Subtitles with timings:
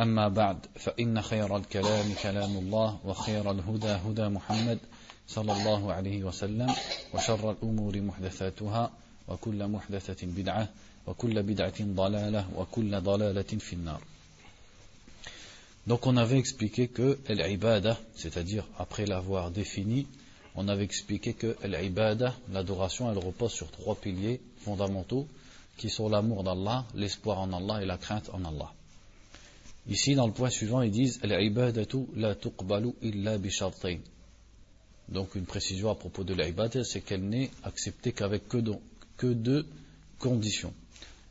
[0.00, 4.78] أما بعد فإن خير الكلام كلام الله وخير الهدى هدى محمد
[5.28, 6.74] صلى الله عليه وسلم
[7.14, 8.90] وشر الأمور محدثاتها
[9.28, 10.68] وكل محدثة بدعة
[11.06, 14.00] وكل بدعة ضلالة وكل ضلالة في النار
[15.86, 20.06] Donc on avait expliqué que l'ibada, c'est-à-dire après l'avoir défini,
[20.54, 25.28] on avait expliqué que l'ibada, l'adoration, elle repose sur trois piliers fondamentaux
[25.76, 28.72] qui sont l'amour d'Allah, l'espoir en Allah et la crainte en Allah.
[29.86, 33.38] Ici, dans le point suivant, ils disent la tuqbalu illa.
[35.08, 39.66] Donc, une précision à propos de l'ibada, c'est qu'elle n'est acceptée qu'avec que, deux
[40.18, 40.72] conditions.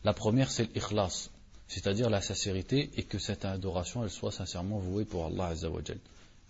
[0.04, 1.30] La première, c'est l'ikhlas,
[1.68, 5.98] c'est-à-dire la sincérité, et que cette adoration, elle soit sincèrement vouée pour Allah Azzawajal.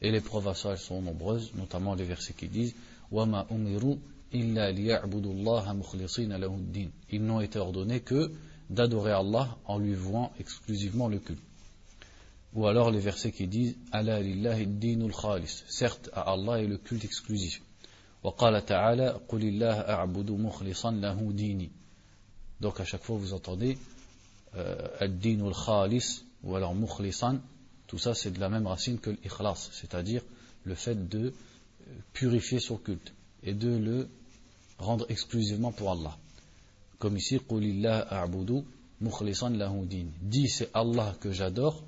[0.01, 2.75] Et les preuves à ça, elles sont nombreuses, notamment les versets qui disent
[3.11, 3.95] Wama umiru
[4.33, 6.89] illa liya'budullaha mukhlisina din.
[7.09, 8.31] Ils n'ont été ordonnés que
[8.69, 11.39] d'adorer Allah en lui vouant exclusivement le culte.
[12.54, 15.64] Ou alors les versets qui disent Ala lillahi dinul khalis.
[15.68, 17.62] Certes, à Allah est le culte exclusif.
[18.22, 21.70] وقال تعالى قل الله أعبد مخلصا له ديني
[22.60, 23.78] donc à chaque fois vous entendez
[24.56, 27.38] euh, ad-dinul khalis ou alors mukhlisan
[27.86, 30.22] tout ça c'est de la même racine que l'ikhlas c'est-à-dire
[30.64, 31.32] le fait de
[32.12, 33.12] purifier son culte
[33.44, 34.08] et de le
[34.78, 36.16] rendre exclusivement pour Allah
[36.98, 38.64] comme ici قل الله أعبد
[39.00, 41.84] مخلصا له ديني dit c'est Allah que j'adore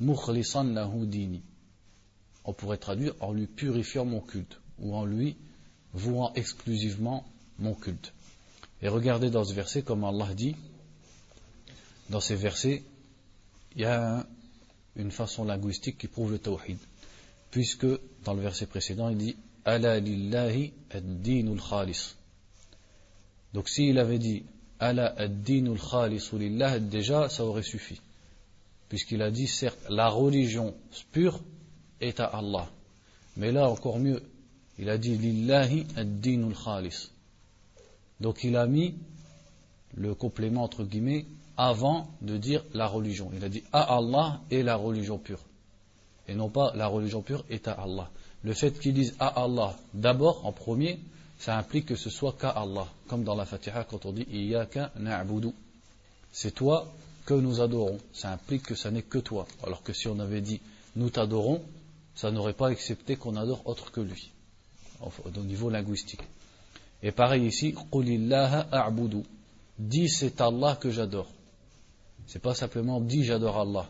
[0.00, 1.42] mukhlisan lahu dini.
[2.44, 5.36] On pourrait traduire en lui purifiant mon culte ou en lui
[5.92, 7.24] vouant exclusivement
[7.58, 8.12] mon culte.
[8.82, 10.56] Et regardez dans ce verset comme Allah dit,
[12.08, 12.82] dans ces versets,
[13.76, 14.26] il y a
[14.96, 16.78] une façon linguistique qui prouve le tawhid.
[17.50, 17.86] Puisque
[18.24, 22.16] dans le verset précédent, il dit Ala lillahi ad-dinul khalis.
[23.52, 24.44] Donc s'il avait dit
[24.78, 28.00] Ala ad-dinul khalis lillah, déjà ça aurait suffi
[28.90, 30.74] puisqu'il a dit, certes, la religion
[31.12, 31.40] pure
[32.02, 32.68] est à Allah.
[33.36, 34.22] Mais là, encore mieux,
[34.78, 37.10] il a dit, Lillahi ad-dinul khalis.
[38.20, 38.96] Donc il a mis
[39.94, 41.24] le complément, entre guillemets,
[41.56, 43.30] avant de dire la religion.
[43.34, 45.40] Il a dit, à Allah et la religion pure.
[46.26, 48.10] Et non pas la religion pure est à Allah.
[48.42, 50.98] Le fait qu'il dise à Allah d'abord, en premier,
[51.38, 52.88] ça implique que ce soit qu'à Allah.
[53.06, 55.52] Comme dans la Fatiha, quand on dit, Iyaka na'budu.
[56.32, 56.92] C'est toi
[57.24, 59.46] que nous adorons, ça implique que ça n'est que toi.
[59.62, 60.60] Alors que si on avait dit
[60.96, 61.62] nous t'adorons,
[62.14, 64.30] ça n'aurait pas accepté qu'on adore autre que lui,
[65.00, 66.22] au niveau linguistique.
[67.02, 67.74] Et pareil ici,
[68.72, 69.22] a'budu.
[69.78, 71.28] Dis c'est Allah que j'adore.
[72.26, 73.88] C'est pas simplement dis j'adore Allah,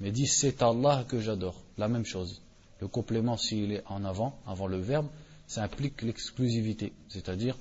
[0.00, 1.56] mais dis c'est Allah que j'adore.
[1.78, 2.40] La même chose.
[2.80, 5.06] Le complément, s'il est en avant, avant le verbe,
[5.46, 6.92] ça implique l'exclusivité.
[7.08, 7.56] C'est-à-dire,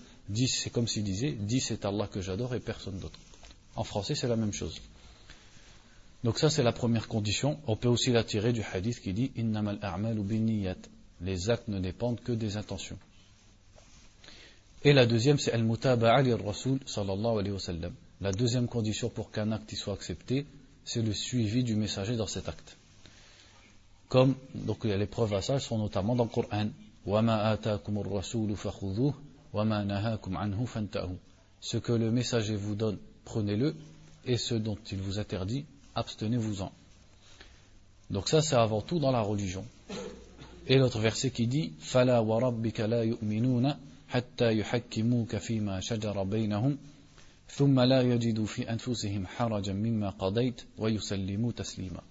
[0.48, 3.20] c'est comme s'il disait, dis c'est Allah que j'adore et personne d'autre.
[3.76, 4.82] En français, c'est la même chose.
[6.24, 7.60] Donc ça c'est la première condition.
[7.68, 9.80] On peut aussi la tirer du hadith qui dit Innamal
[10.20, 10.76] binniyat.
[11.22, 12.98] Les actes ne dépendent que des intentions.
[14.84, 17.92] Et la deuxième c'est al-mutaba'a rasul sallallahu.
[18.22, 20.46] La deuxième condition pour qu'un acte soit accepté,
[20.86, 22.78] c'est le suivi du messager dans cet acte.
[24.10, 26.68] Comme donc les preuves à ça sont notamment dans le Coran.
[31.62, 33.76] Ce que le messager vous donne, prenez-le,
[34.26, 36.73] et ce dont il vous interdit, abstenez-vous-en.
[38.11, 39.65] Donc ça, c'est avant tout dans la religion.
[40.69, 43.77] Et l'autre verset qui dit فَلَا وَرَبِّكَ لَا يُؤْمِنُونَ
[44.09, 46.77] حَتَّى يُحَكِّمُوكَ فِيمَا شَجَرَ بَيْنَهُمْ
[47.49, 52.03] ثُمَّ لَا يَجِدُوا فِي أَنفُسِهِمْ حَرَجًا مِمَّا قَضَيْتَ وَيُسَلِّمُوا تَسْلِيمًا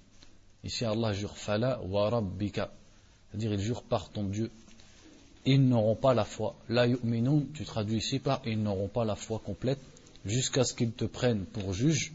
[0.63, 2.67] Ici, Allah jure فَلَا وَرَبِّكَ
[3.29, 4.49] C'est-à-dire, il jure par ton Dieu.
[5.45, 6.55] Ils n'auront pas la foi.
[6.69, 9.79] La yu'minun, tu traduis ici par ils n'auront pas la foi complète
[10.25, 12.13] jusqu'à ce qu'ils te prennent pour juge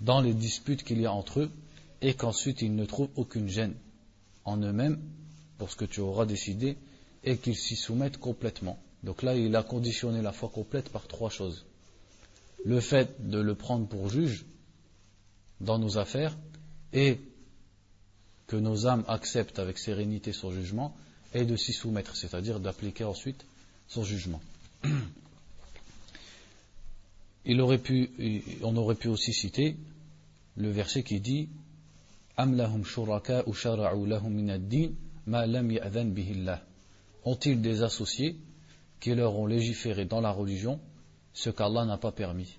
[0.00, 1.50] dans les disputes qu'il y a entre eux
[2.02, 3.74] et qu'ensuite ils ne trouvent aucune gêne
[4.44, 5.00] en eux-mêmes
[5.58, 6.76] pour ce que tu auras décidé
[7.24, 8.78] et qu'il s'y soumette complètement.
[9.02, 11.64] Donc là, il a conditionné la foi complète par trois choses.
[12.64, 14.44] Le fait de le prendre pour juge
[15.60, 16.36] dans nos affaires
[16.92, 17.20] et
[18.46, 20.96] que nos âmes acceptent avec sérénité son jugement
[21.34, 23.44] et de s'y soumettre, c'est-à-dire d'appliquer ensuite
[23.88, 24.40] son jugement.
[27.46, 28.10] Il aurait pu,
[28.62, 29.76] on aurait pu aussi citer
[30.56, 31.48] le verset qui dit
[37.24, 38.36] Ont-ils des associés
[39.00, 40.80] qui leur ont légiféré dans la religion
[41.32, 42.58] ce qu'Allah n'a pas permis?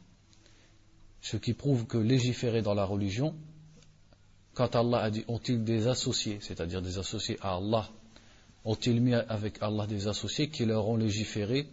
[1.21, 3.35] Ce qui prouve que légiférer dans la religion,
[4.53, 7.89] quand Allah a dit ont-ils des associés, c'est-à-dire des associés à Allah,
[8.63, 11.67] ont-ils mis avec Allah des associés qui leur ont légiféré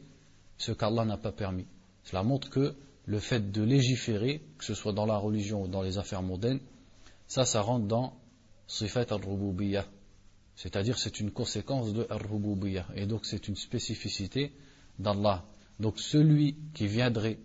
[0.58, 1.67] ce qu'Allah n'a pas permis?
[2.02, 2.75] Cela montre que
[3.06, 6.61] le fait de légiférer, que ce soit dans la religion ou dans les affaires mondaines,
[7.27, 8.19] ça, ça rentre dans
[8.67, 9.87] Sifat al-Rububiyyah.
[10.56, 12.87] C'est-à-dire, c'est une conséquence de al-Rububiyyah.
[12.95, 14.53] Et donc, c'est une spécificité
[14.99, 15.45] d'Allah.
[15.81, 17.39] Donc, celui qui viendrait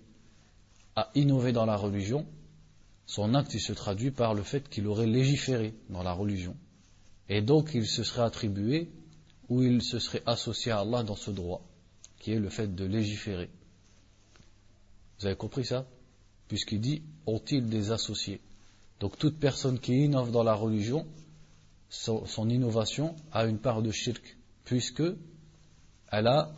[0.96, 2.26] à innover dans la religion,
[3.06, 6.56] son acte il se traduit par le fait qu'il aurait légiféré dans la religion.
[7.28, 8.92] Et donc, il se serait attribué
[9.50, 11.66] ou il se serait associé à Allah dans ce droit,
[12.20, 13.50] qui est le fait de légiférer.
[15.20, 15.86] Vous avez compris ça?
[16.48, 18.40] Puisqu'il dit ont-ils des associés?
[19.00, 21.06] Donc toute personne qui innove dans la religion,
[21.90, 25.04] son, innovation a une part de shirk, puisque
[26.12, 26.52] elle a,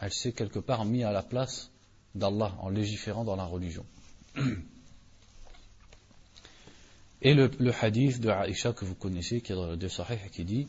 [0.00, 1.70] elle s'est quelque part mis à la place
[2.14, 3.84] d'Allah en légiférant dans la religion.
[7.22, 10.44] Et le, hadith de Aïcha que vous connaissez, qui est dans le deux Sahih, qui
[10.44, 10.68] dit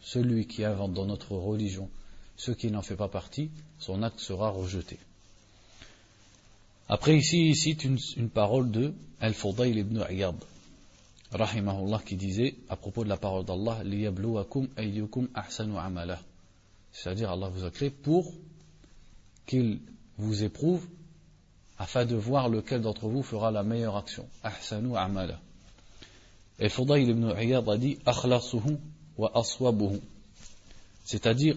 [0.00, 1.90] Celui qui invente dans notre religion
[2.42, 4.98] ce qui n'en fait pas partie, son acte sera rejeté.
[6.88, 10.34] Après ici, il cite une, parole de Al-Fudayl ibn Iyad,
[11.30, 13.82] rahimahullah, qui disait, à propos de la parole d'Allah,
[14.76, 16.20] ayyukum ahsanu amala.
[16.92, 18.34] C'est-à-dire, Allah vous a créé pour
[19.46, 19.78] qu'il
[20.18, 20.84] vous éprouve
[21.78, 24.26] afin de voir lequel d'entre vous fera la meilleure action.
[24.42, 25.38] Ahsanu amala.
[26.58, 28.78] Et Fudayl ibn Iyad a dit, akhlasuhu
[29.16, 30.00] wa aswabuhu.
[31.04, 31.56] C'est-à-dire,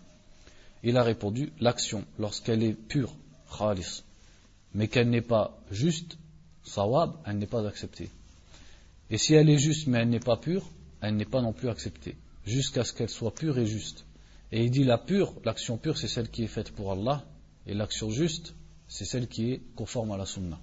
[0.83, 3.13] Il a répondu l'action, lorsqu'elle est pure,
[3.57, 4.03] khalis,
[4.73, 6.17] mais qu'elle n'est pas juste,
[6.63, 8.09] sawab, elle n'est pas acceptée.
[9.09, 10.65] Et si elle est juste mais elle n'est pas pure,
[11.01, 14.05] elle n'est pas non plus acceptée, jusqu'à ce qu'elle soit pure et juste.
[14.51, 17.25] Et il dit la pure, l'action pure, c'est celle qui est faite pour Allah,
[17.67, 18.55] et l'action juste,
[18.87, 20.59] c'est celle qui est conforme à la sunna.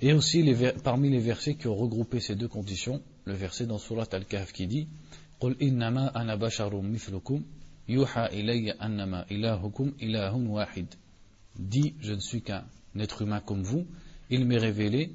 [0.00, 0.44] Et aussi,
[0.82, 4.66] parmi les versets qui ont regroupé ces deux conditions, le verset dans Surat Al-Kahf qui
[4.66, 4.88] dit«»
[7.87, 10.87] Yuha ilayya annama ilahukum ilahun wahid.
[11.57, 12.65] Dit, je ne suis qu'un
[12.99, 13.85] être humain comme vous,
[14.29, 15.11] il m'est révélé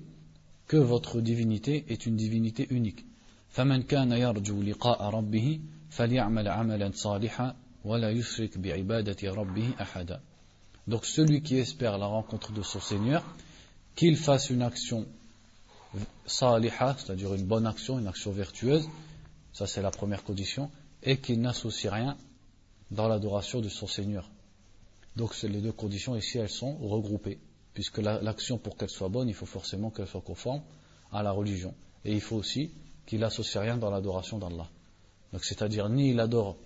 [0.67, 3.05] que votre divinité est une divinité unique.
[3.53, 10.21] فمن كان يرجو لقاء ربه فليعمل عملا صالحا ولا يشرك بعبادة ربه أحدا.
[10.89, 13.23] Donc celui qui espère la rencontre de son Seigneur,
[13.95, 15.07] qu'il fasse une action
[16.27, 18.89] saliha, c'est-à-dire une bonne action, une action vertueuse,
[19.53, 20.71] ça c'est la première condition,
[21.03, 22.17] et qu'il n'associe rien
[22.92, 24.30] dans l'adoration de son Seigneur.
[25.16, 27.40] Donc les deux conditions ici, elles sont regroupées,
[27.74, 30.62] puisque l'action pour qu'elle soit bonne, il faut forcément qu'elle soit conforme
[31.12, 31.74] à la religion.
[32.06, 32.72] Et il faut aussi
[33.06, 34.68] qu'il n'associe rien dans l'adoration d'Allah.
[35.34, 36.58] Donc c'est-à-dire ni il adore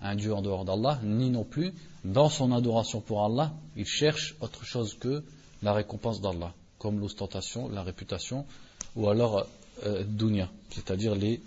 [0.00, 1.72] un Dieu en dehors d'Allah, ni non plus
[2.04, 5.22] dans son adoration pour Allah, il cherche autre chose que
[5.62, 8.44] la récompense d'Allah, comme l'ostentation, la réputation,
[8.96, 9.46] ou alors
[9.86, 11.40] euh, dunya, c'est-à-dire les,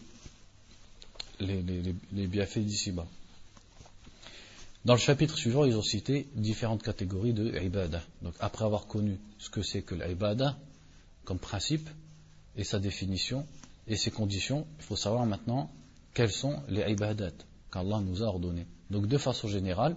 [1.41, 3.05] les, bienfaits d'ici-bas.
[4.85, 8.03] Dans le chapitre suivant, ils ont cité différentes catégories de ibadah.
[8.21, 10.55] Donc après avoir connu ce que c'est que l'ibadah
[11.23, 11.89] comme principe
[12.55, 13.47] et sa définition
[13.87, 15.71] et ses conditions, il faut savoir maintenant
[16.13, 17.31] quelles sont les ibadat
[17.71, 18.67] qu'Allah nous a ordonnées.
[18.91, 19.95] Donc de façon générale,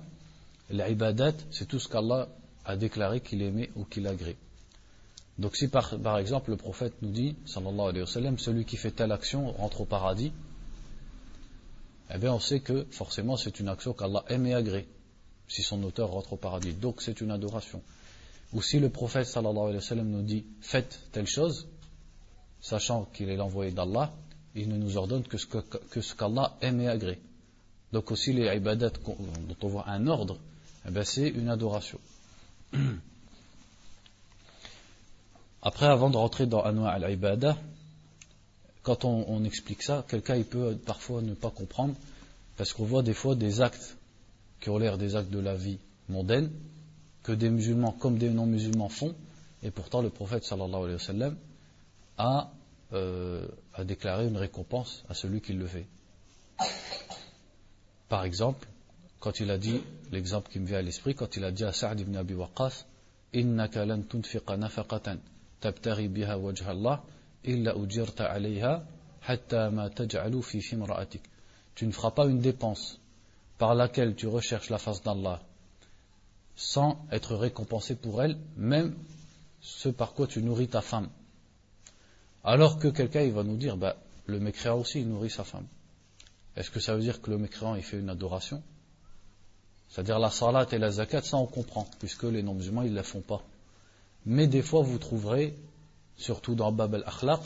[0.70, 2.26] l'ibadat, c'est tout ce qu'Allah
[2.64, 4.38] a déclaré qu'il aimait ou qu'il agrée.
[5.38, 8.78] Donc si par, par, exemple le prophète nous dit, sallallahu alayhi wa sallam, celui qui
[8.78, 10.32] fait telle action rentre au paradis,
[12.14, 14.88] eh bien on sait que forcément c'est une action qu'Allah aime et agrée,
[15.48, 16.72] si son auteur rentre au paradis.
[16.72, 17.82] Donc c'est une adoration.
[18.52, 21.68] Ou si le prophète sallallahu alayhi wa sallam nous dit faites telle chose,
[22.60, 24.12] sachant qu'il est l'envoyé d'Allah,
[24.54, 27.20] il ne nous ordonne que ce qu'Allah aime et agrée.
[27.92, 30.38] Donc aussi les ibadat dont on voit un ordre,
[30.86, 31.98] eh c'est une adoration.
[35.62, 37.56] Après, avant de rentrer dans Anwa al-Ibadah,
[38.88, 41.94] quand on, explique ça, quelqu'un il peut parfois ne pas comprendre,
[42.56, 43.98] parce qu'on voit des fois des actes
[44.60, 45.76] qui ont l'air des actes de la vie
[46.08, 46.50] mondaine,
[47.22, 49.14] que des musulmans comme des non-musulmans font,
[49.62, 50.50] et pourtant le prophète
[52.16, 52.50] a,
[52.94, 55.86] euh, a déclaré une récompense à celui qui le fait.
[58.08, 58.66] Par exemple,
[59.20, 61.74] quand il a dit, l'exemple qui me vient à l'esprit, quand il a dit à
[61.74, 62.86] Sa'd ibn Abi Waqqas,
[63.34, 65.18] «Innaka lan tunfiqa nafaqatan
[65.60, 67.02] tabtari biha wajha Allah»
[67.44, 68.84] illa ujirta alayha
[69.26, 71.22] hatta ma taj'alu fi fimra'atik.
[71.74, 72.98] Tu ne feras pas une dépense
[73.58, 75.40] par laquelle tu recherches la face d'Allah
[76.58, 78.96] sans être récompensé pour elle, même
[79.60, 81.08] ce par quoi tu nourris ta femme.
[82.42, 85.66] Alors que quelqu'un il va nous dire, bah, le mécréant aussi il nourrit sa femme.
[86.56, 88.60] Est-ce que ça veut dire que le mécréant il fait une adoration?
[89.88, 93.04] C'est-à-dire la salat et la zakat, ça on comprend, puisque les non-musulmans ils ne la
[93.04, 93.42] font pas.
[94.26, 95.54] Mais des fois vous trouverez
[96.18, 97.40] surtout dans Bab al-Akhlaq,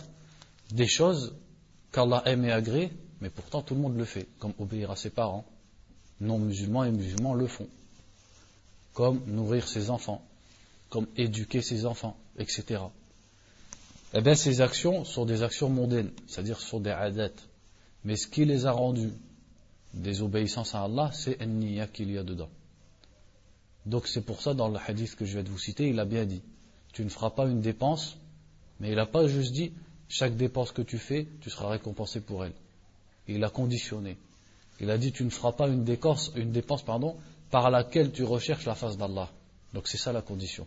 [0.72, 1.34] des choses
[1.92, 5.10] qu'Allah aime et agrée, mais pourtant tout le monde le fait, comme obéir à ses
[5.10, 5.44] parents.
[6.20, 7.68] Non-musulmans et musulmans le font.
[8.94, 10.24] Comme nourrir ses enfants,
[10.88, 12.80] comme éduquer ses enfants, etc.
[14.14, 17.30] Eh bien ces actions sont des actions mondaines, c'est-à-dire sont des adat,
[18.04, 19.12] mais ce qui les a rendus
[19.94, 22.50] des obéissances à Allah, c'est un qu'il y a dedans.
[23.86, 26.24] Donc c'est pour ça, dans le hadith que je vais vous citer, il a bien
[26.24, 26.42] dit,
[26.92, 28.16] tu ne feras pas une dépense,
[28.82, 29.72] mais il n'a pas juste dit
[30.08, 32.52] chaque dépense que tu fais, tu seras récompensé pour elle.
[33.28, 34.18] Il a conditionné.
[34.80, 37.16] Il a dit tu ne feras pas une, décorce, une dépense pardon,
[37.52, 39.30] par laquelle tu recherches la face d'Allah.
[39.72, 40.66] Donc c'est ça la condition.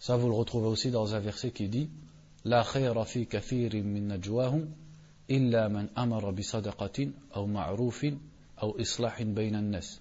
[0.00, 1.88] Ça vous le retrouvez aussi dans un verset qui dit
[2.44, 4.66] La khayra fi kathirin min najwahum
[5.28, 8.16] illa man amara bi sadaqatin aw ma'rufin
[8.56, 10.00] aw islahin bayna nas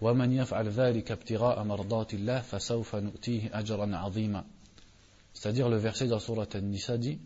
[0.00, 4.44] wa man yaf'al dhalika ibtigha'a mardatillah fasawfa nu'tihi ajran 'azima.
[5.34, 7.18] C'est-à-dire le verset dans Surat An-Nisa dit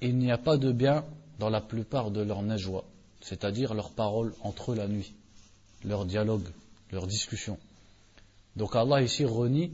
[0.00, 1.04] Il n'y a pas de bien
[1.38, 2.84] dans la plupart de leurs najwa,
[3.20, 5.12] c'est-à-dire leurs paroles entre eux la nuit,
[5.84, 6.48] leur dialogue,
[6.92, 7.58] leur discussion.
[8.56, 9.72] Donc Allah ici renie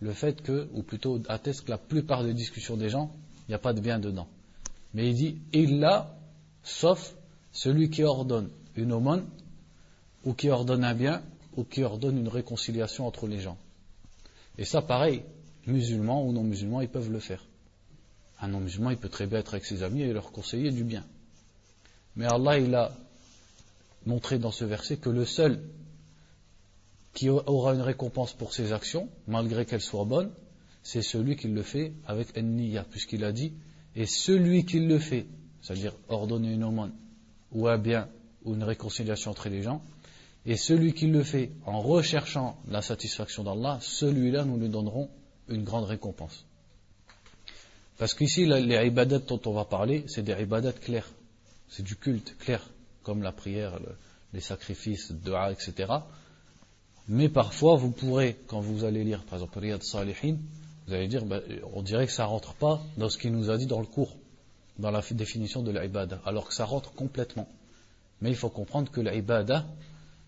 [0.00, 3.12] le fait que, ou plutôt atteste que la plupart des discussions des gens,
[3.46, 4.26] il n'y a pas de bien dedans.
[4.94, 6.14] Mais il dit Illa
[6.62, 7.14] sauf
[7.52, 9.26] celui qui ordonne une aumône,
[10.24, 11.22] ou qui ordonne un bien,
[11.56, 13.58] ou qui ordonne une réconciliation entre les gens.
[14.58, 15.22] Et ça, pareil,
[15.66, 17.44] musulmans ou non musulmans, ils peuvent le faire.
[18.40, 20.84] Un non musulman, il peut très bien être avec ses amis et leur conseiller du
[20.84, 21.04] bien.
[22.16, 22.92] Mais Allah, il a
[24.06, 25.62] montré dans ce verset que le seul
[27.14, 30.30] qui aura une récompense pour ses actions, malgré qu'elles soient bonnes,
[30.82, 33.52] c'est celui qui le fait avec niya, puisqu'il a dit,
[33.94, 35.26] et celui qui le fait
[35.62, 36.92] c'est-à-dire ordonner une aumône
[37.52, 38.08] ou un bien
[38.44, 39.82] ou une réconciliation entre les gens,
[40.44, 45.08] et celui qui le fait en recherchant la satisfaction d'Allah, celui-là, nous lui donnerons
[45.48, 46.44] une grande récompense.
[47.98, 51.08] Parce qu'ici, les ibadat dont on va parler, c'est des ibadat clairs.
[51.68, 52.60] C'est du culte clair,
[53.02, 53.78] comme la prière,
[54.32, 55.92] les sacrifices, dua, etc.
[57.08, 60.36] Mais parfois, vous pourrez, quand vous allez lire, par exemple, Riyad Salihin,
[60.86, 61.42] vous allez dire, ben,
[61.74, 64.16] on dirait que ça rentre pas dans ce qu'il nous a dit dans le cours
[64.78, 67.48] dans la définition de l'ibada, alors que ça rentre complètement.
[68.20, 69.66] Mais il faut comprendre que l'ibada,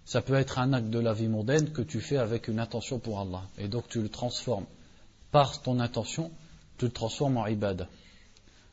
[0.05, 2.99] ça peut être un acte de la vie mondaine que tu fais avec une intention
[2.99, 3.43] pour Allah.
[3.59, 4.67] Et donc tu le transformes.
[5.35, 6.31] Par ton intention,
[6.79, 7.89] tu le transformes en ibada.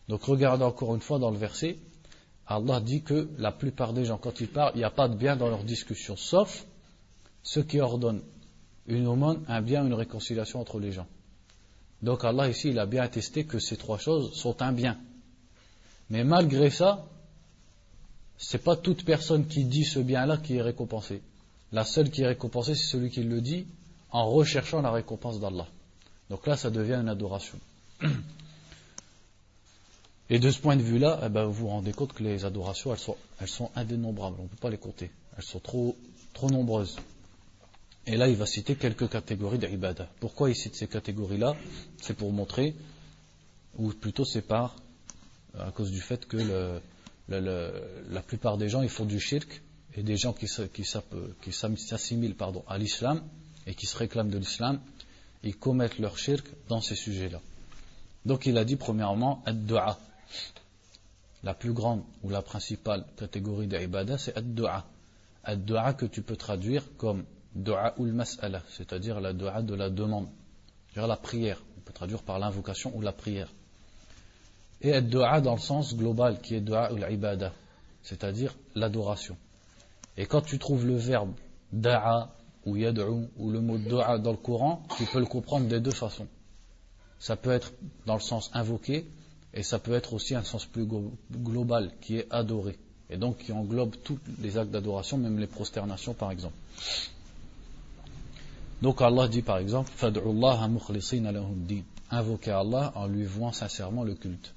[0.08, 1.80] Donc regardez encore une fois dans le verset,
[2.46, 5.16] Allah dit que la plupart des gens, quand ils parlent, il n'y a pas de
[5.16, 6.68] bien dans leur discussion, sauf
[7.42, 8.22] ceux qui ordonnent
[8.86, 11.08] une aumône, un bien, une réconciliation entre les gens.
[12.04, 15.00] Donc Allah ici, il a bien attesté que ces trois choses sont un bien.
[16.12, 17.08] Mais malgré ça,
[18.38, 21.24] ce n'est pas toute personne qui dit ce bien-là qui est récompensée.
[21.72, 23.66] La seule qui est récompensée, c'est celui qui le dit
[24.12, 25.66] en recherchant la récompense d'Allah.
[26.32, 27.60] Donc là, ça devient une adoration.
[30.30, 32.96] Et de ce point de vue-là, eh ben, vous vous rendez compte que les adorations,
[33.42, 34.38] elles sont, indénombrables.
[34.40, 35.12] On ne peut pas les compter.
[35.36, 35.98] Elles sont trop,
[36.34, 36.96] trop nombreuses.
[38.08, 40.08] Et là, il va citer quelques catégories d'ibada.
[40.22, 41.54] Pourquoi il cite ces catégories-là?
[42.02, 42.76] C'est pour montrer,
[43.78, 44.78] ou plutôt c'est par
[45.60, 46.80] à cause du fait que
[47.28, 49.62] la plupart des gens ils font du shirk
[49.96, 53.22] et des gens qui, s'assimilent pardon, à l'islam
[53.68, 54.80] et qui se réclament de l'islam,
[55.44, 57.40] ils commettent leur shirk dans ces sujets-là.
[58.26, 59.98] Donc il a dit premièrement ad-du'a.
[61.44, 64.86] La plus grande ou la principale catégorie d'ibada c'est ad-du'a.
[65.44, 70.28] Ad-du'a que tu peux traduire comme du'a ul mas'ala, c'est-à-dire la du'a de la demande,
[70.90, 71.62] c'est-à-dire la prière.
[71.78, 73.50] On peut traduire par l'invocation ou la prière
[74.82, 77.54] et dua dans le sens global qui est dua ou l'ibada,
[78.04, 79.38] c'est-à-dire l'adoration.
[80.18, 81.34] Et quand tu trouves le verbe
[81.72, 82.30] da'a
[82.66, 85.92] ou yad'u ou le mot da'a dans le Coran, tu peux le comprendre des deux
[85.92, 86.28] façons.
[87.20, 87.74] Ça peut être
[88.06, 89.08] dans le sens invoqué
[89.54, 90.88] et ça peut être aussi un sens plus
[91.32, 92.78] global qui est adoré
[93.10, 96.56] et donc qui englobe tous les actes d'adoration, même les prosternations par exemple.
[98.82, 99.92] Donc Allah dit par exemple
[102.14, 104.54] Invoquez Allah en lui vouant sincèrement le culte.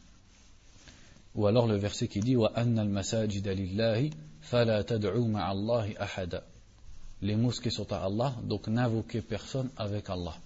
[1.34, 2.36] Ou alors le verset qui dit
[7.22, 10.36] Les mosquées sont à Allah, donc n'invoquez personne avec Allah.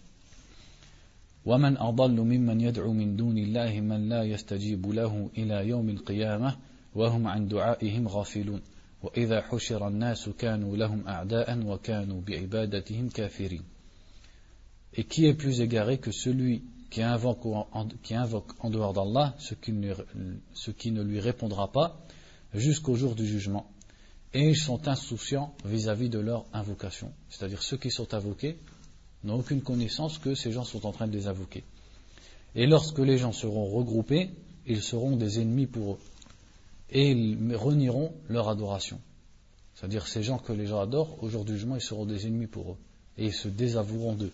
[1.47, 6.57] ومن أضل ممن يدعو من دون الله من لا يستجيب له إلى يوم القيامة
[6.95, 8.61] وهم عن دعائهم غافلون
[9.03, 13.63] وإذا حشر الناس كانوا لهم أعداء وكانوا بعبادتهم كافرين
[14.95, 17.47] Et qui est plus égaré que celui qui invoque
[18.03, 19.95] qui invoque en dehors d'Allah ce qui, ne,
[20.55, 22.01] ce qui ne lui répondra pas
[22.53, 23.71] jusqu'au jour du jugement
[24.34, 27.12] Et ils sont insouciants vis-à-vis -vis de leur invocation.
[27.30, 28.58] C'est-à-dire ceux qui sont invoqués
[29.24, 31.64] n'ont aucune connaissance que ces gens sont en train de les invoquer.
[32.56, 34.30] Et lorsque les gens seront regroupés,
[34.66, 36.00] ils seront des ennemis pour eux.
[36.92, 39.00] Et ils renieront leur adoration.
[39.76, 42.48] C'est-à-dire ces gens que les gens adorent, au jour du jugement, ils seront des ennemis
[42.48, 42.78] pour eux.
[43.18, 44.32] Et ils se désavoueront d'eux.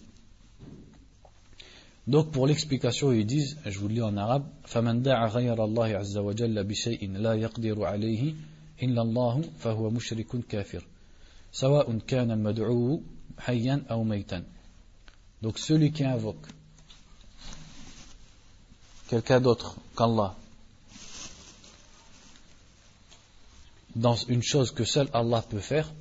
[2.07, 5.95] Donc pour l'explication, ils disent, je vous le lis en arabe, فَمَنْ دَعَ غَيْرَ اللَّهِ
[5.95, 8.35] عَزَّ وَجَلَّ بِشَيْءٍ لَا يَقْدِرُ عَلَيْهِ
[8.81, 10.85] إِلَّا اللَّهُ فَهُوَ مُشْرِكٌ كَافِرٌ
[11.51, 13.01] سواء كان المدعو
[13.39, 14.43] حيا أو ميتا
[15.41, 16.47] donc celui qui invoque
[19.09, 20.35] quelqu'un d'autre qu'Allah
[23.95, 25.91] dans une chose que seul Allah peut faire,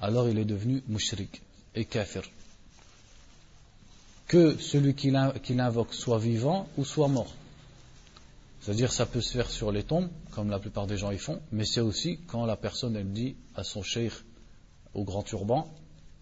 [0.00, 1.42] alors il est devenu mushrik
[1.74, 2.22] et kafir.
[4.26, 7.34] Que celui qui l'invoque soit vivant ou soit mort.
[8.66, 11.40] C'est-à-dire ça peut se faire sur les tombes, comme la plupart des gens y font,
[11.50, 14.12] mais c'est aussi quand la personne elle dit à son cheikh
[14.94, 15.68] au grand turban,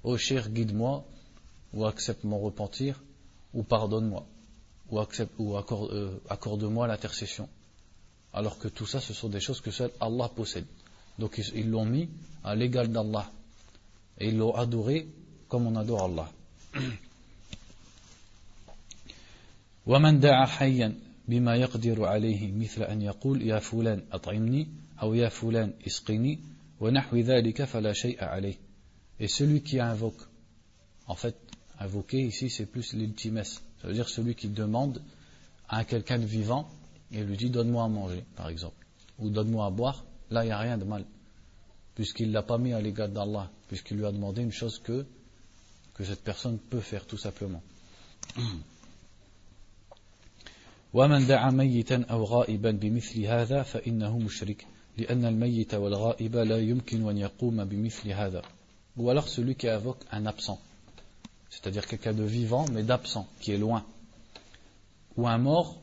[0.04, 1.04] oh cheikh guide-moi
[1.75, 3.02] ou accepte mon repentir,
[3.52, 4.26] ou pardonne-moi,
[4.90, 7.49] ou, accepte, ou accorde, euh, accorde-moi l'intercession.
[8.32, 10.66] Alors que tout ça, ce sont des choses que seul Allah possède.
[11.19, 12.08] Donc ils l'ont mis
[12.45, 13.30] à l'égal d'Allah.
[14.19, 15.08] Et ils l'ont adoré
[15.49, 16.30] comme on adore Allah.
[19.86, 20.95] ومن دعا حيا
[21.28, 24.69] بما يقدر عليه مثل أن يقول يا فلان أطعمني
[25.02, 26.38] أو يا فلان اسقني
[26.80, 28.54] ونحو ذلك فلا شيء عليه
[29.21, 30.28] et celui qui invoque
[31.06, 31.36] en fait
[31.80, 33.62] Invoquer ici, c'est plus l'ultimesse.
[33.80, 35.02] Ça veut dire celui qui demande
[35.66, 36.69] à quelqu'un de vivant
[37.10, 38.86] et lui dit donne-moi à manger, par exemple,
[39.19, 40.04] ou donne-moi à boire.
[40.30, 41.06] Là, il n'y a rien de mal,
[41.95, 45.06] puisqu'il ne l'a pas mis à l'égard d'Allah, puisqu'il lui a demandé une chose que,
[45.95, 47.62] que cette personne peut faire tout simplement.
[50.95, 54.66] ومن دعا ميتا أو غائبا بمثل هذا فإنه مشرك
[54.99, 58.43] لأن الميت والغائب لا يمكن أن يقوم بمثل هذا
[58.97, 60.60] ou alors celui qui invoque un absent
[61.50, 63.84] c'est-à-dire quelqu'un de vivant mais d'absent, qui est loin,
[65.16, 65.78] ou un mort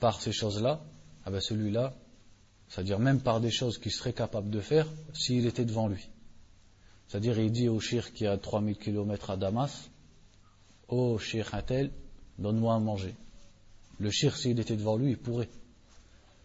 [0.00, 0.80] par ces choses-là,
[1.24, 1.94] ah ben celui-là,
[2.68, 6.08] c'est-à-dire même par des choses qu'il serait capable de faire s'il était devant lui.
[7.06, 9.88] C'est-à-dire il dit au shir qui a 3000 km à Damas,
[10.88, 11.92] oh shir Hatel,
[12.38, 13.14] donne-moi à manger.
[13.99, 15.49] le shir, s'il était devant lui, il pourrait.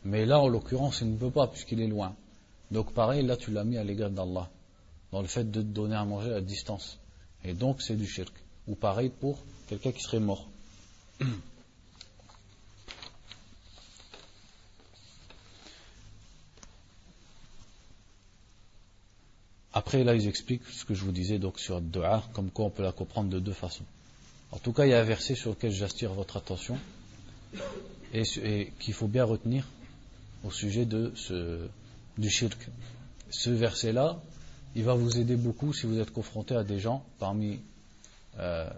[0.04, 2.14] Mais là, en l'occurrence, il ne peut pas puisqu'il est loin.
[2.70, 4.48] Donc pareil, là tu l'as mis à l'égard d'Allah,
[5.12, 6.98] dans le fait de te donner à manger à distance.
[7.44, 8.32] Et donc c'est du shirk
[8.66, 9.38] ou pareil pour
[9.68, 10.48] quelqu'un qui serait mort.
[19.74, 22.70] Après, là, ils expliquent ce que je vous disais donc sur Dua, comme quoi on
[22.70, 23.86] peut la comprendre de deux façons.
[24.50, 26.78] En tout cas, il y a un verset sur lequel j'attire votre attention
[28.12, 29.66] et, qu'il faut bien retenir
[30.44, 31.66] au sujet de ce,
[32.18, 32.68] du shirk.
[33.30, 34.20] Ce verset-là,
[34.74, 37.60] il va vous aider beaucoup si vous êtes confronté à des gens parmi
[38.38, 38.68] euh,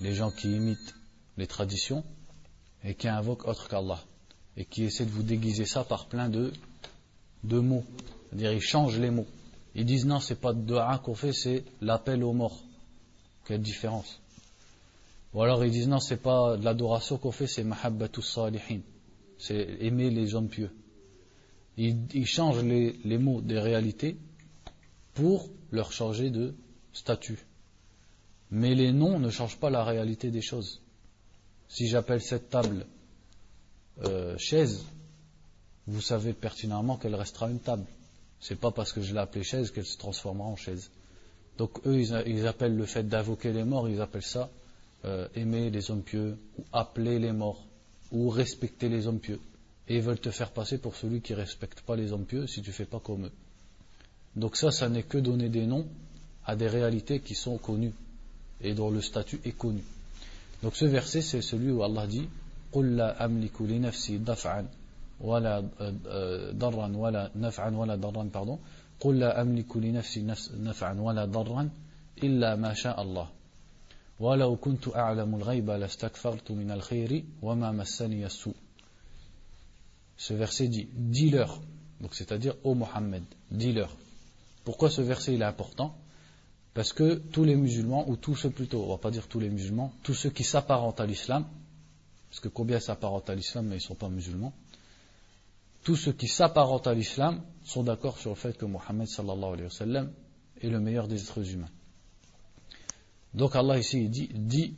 [0.00, 0.94] les gens qui imitent
[1.36, 2.04] les traditions
[2.84, 4.00] et qui invoquent autre qu'Allah
[4.56, 6.52] et qui essaient de vous déguiser ça par plein de,
[7.44, 7.84] mots.
[8.28, 9.26] C'est-à-dire ils changent les mots.
[9.74, 12.60] Ils disent non, c'est pas de dua qu'on fait, c'est l'appel aux morts.
[13.44, 14.20] Quelle différence
[15.34, 18.80] Ou alors ils disent non, c'est pas de l'adoration qu'on fait, c'est mahabbatus salihin.
[19.38, 20.70] C'est aimer les hommes pieux.
[21.76, 24.16] Ils, ils changent les, mots des réalités
[25.14, 26.54] pour leur changer de
[26.92, 27.38] statut.
[28.50, 30.80] Mais les noms ne changent pas la réalité des choses.
[31.68, 32.86] Si j'appelle cette table
[34.02, 34.86] euh, chaise,
[35.86, 37.84] vous savez pertinemment qu'elle restera une table.
[38.40, 40.90] C'est pas parce que je l'ai appelée chaise qu'elle se transformera en chaise.
[41.58, 44.50] Donc eux, ils, appellent le fait d'invoquer les morts, ils appellent ça
[45.05, 47.65] euh, aimer les hommes pieux, ou appeler les morts,
[48.11, 49.39] ou respecter les hommes pieux.
[49.87, 52.47] Et ils veulent te faire passer pour celui qui ne respecte pas les hommes pieux
[52.47, 53.31] si tu fais pas comme eux.
[54.35, 55.85] Donc ça, ça n'est que donner des noms
[56.45, 57.93] à des réalités qui sont connues
[58.61, 59.83] et dont le statut est connu.
[60.61, 62.27] Donc ce verset, c'est celui où Allah dit
[62.73, 64.67] قل لا أملك لنفسي دفعا
[65.21, 65.63] ولا
[66.51, 68.57] ضرا ولا نفعا ولا ضرا pardon
[68.99, 70.21] قل لا أملك لنفسي
[70.57, 71.69] نفعا ولا ضرا
[72.23, 73.27] إلا ما شاء الله
[74.19, 78.55] ولو كنت أعلم الغيب لاستكثرت من الخير وما مسني السوء
[80.15, 81.59] Ce verset dit, dis-leur,
[81.99, 83.93] donc c'est-à-dire ô Mohammed, dis-leur.
[84.63, 85.97] Pourquoi ce verset il est important
[86.73, 89.49] Parce que tous les musulmans, ou tous ceux plutôt, on va pas dire tous les
[89.49, 91.45] musulmans, tous ceux qui s'apparentent à l'islam,
[92.29, 94.53] parce que combien s'apparentent à l'islam mais ils ne sont pas musulmans,
[95.83, 99.63] tous ceux qui s'apparentent à l'islam sont d'accord sur le fait que Mohammed sallallahu alayhi
[99.63, 100.11] wa sallam
[100.61, 101.69] est le meilleur des êtres humains.
[103.34, 104.74] Donc Allah ici dit,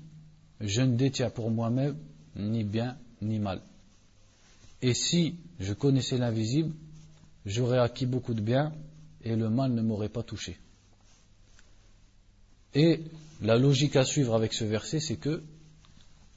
[0.61, 1.97] je ne détiens pour moi-même
[2.37, 3.61] ni bien ni mal.
[4.83, 6.75] Et si je connaissais l'invisible,
[7.47, 8.73] j'aurais acquis beaucoup de bien
[9.23, 10.59] et le mal ne m'aurait pas touché.
[12.75, 13.03] Et
[13.43, 15.43] la logique à suivre avec ce verset, c'est que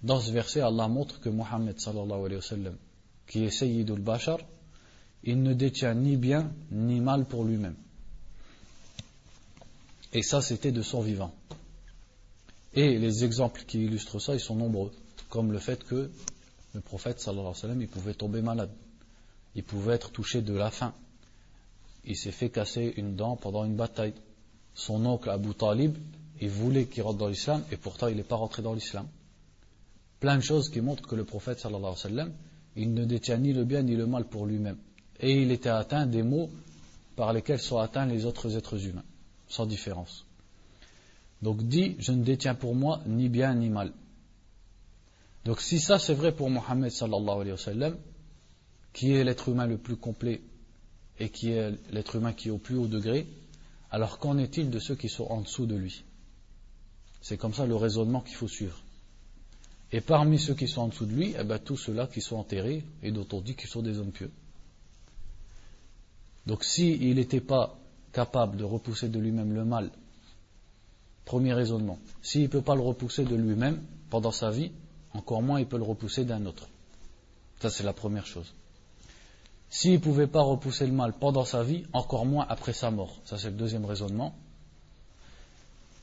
[0.02, 1.78] dans ce verset, Allah montre que Mohammed
[3.28, 4.40] qui est Sayyidul Bashar,
[5.24, 7.76] il ne détient ni bien ni mal pour lui-même.
[10.12, 11.34] Et ça, c'était de son vivant.
[12.76, 14.92] Et les exemples qui illustrent ça, ils sont nombreux.
[15.30, 16.10] Comme le fait que
[16.74, 18.72] le prophète sallallahu alayhi wa sallam, pouvait tomber malade.
[19.56, 20.94] Il pouvait être touché de la faim.
[22.06, 24.14] Il s'est fait casser une dent pendant une bataille.
[24.74, 25.96] Son oncle Abu Talib,
[26.42, 29.08] il voulait qu'il rentre dans l'islam et pourtant il n'est pas rentré dans l'islam
[30.24, 32.34] plein de choses qui montrent que le prophète sallallahu alayhi wa sallam,
[32.78, 34.78] il ne détient ni le bien ni le mal pour lui-même.
[35.20, 36.50] Et il était atteint des maux
[37.18, 39.04] par lesquels sont atteints les autres êtres humains,
[39.50, 40.26] sans différence.
[41.44, 43.92] Donc dit, je ne détiens pour moi ni bien ni mal.
[45.44, 47.98] Donc si ça c'est vrai pour Mohammed sallallahu alayhi wa sallam,
[48.94, 50.42] qui est l'être humain le plus complet
[51.20, 53.28] et qui est l'être humain qui est au plus haut degré,
[53.92, 56.06] alors qu'en est-il de ceux qui sont en dessous de lui?
[57.20, 58.80] C'est comme ça le raisonnement qu'il faut suivre.
[59.92, 62.38] Et parmi ceux qui sont en dessous de lui, eh ben, tous ceux-là qui sont
[62.38, 64.32] enterrés et dont on dit qu'ils sont des hommes pieux.
[66.46, 67.78] Donc s'il n'était pas
[68.14, 69.92] capable de repousser de lui-même le mal,
[71.26, 74.72] premier raisonnement, s'il ne peut pas le repousser de lui-même pendant sa vie,
[75.14, 76.68] encore moins il peut le repousser d'un autre.
[77.62, 78.54] Ça c'est la première chose.
[79.70, 83.18] S'il ne pouvait pas repousser le mal pendant sa vie, encore moins après sa mort.
[83.26, 84.36] Ça c'est le deuxième raisonnement.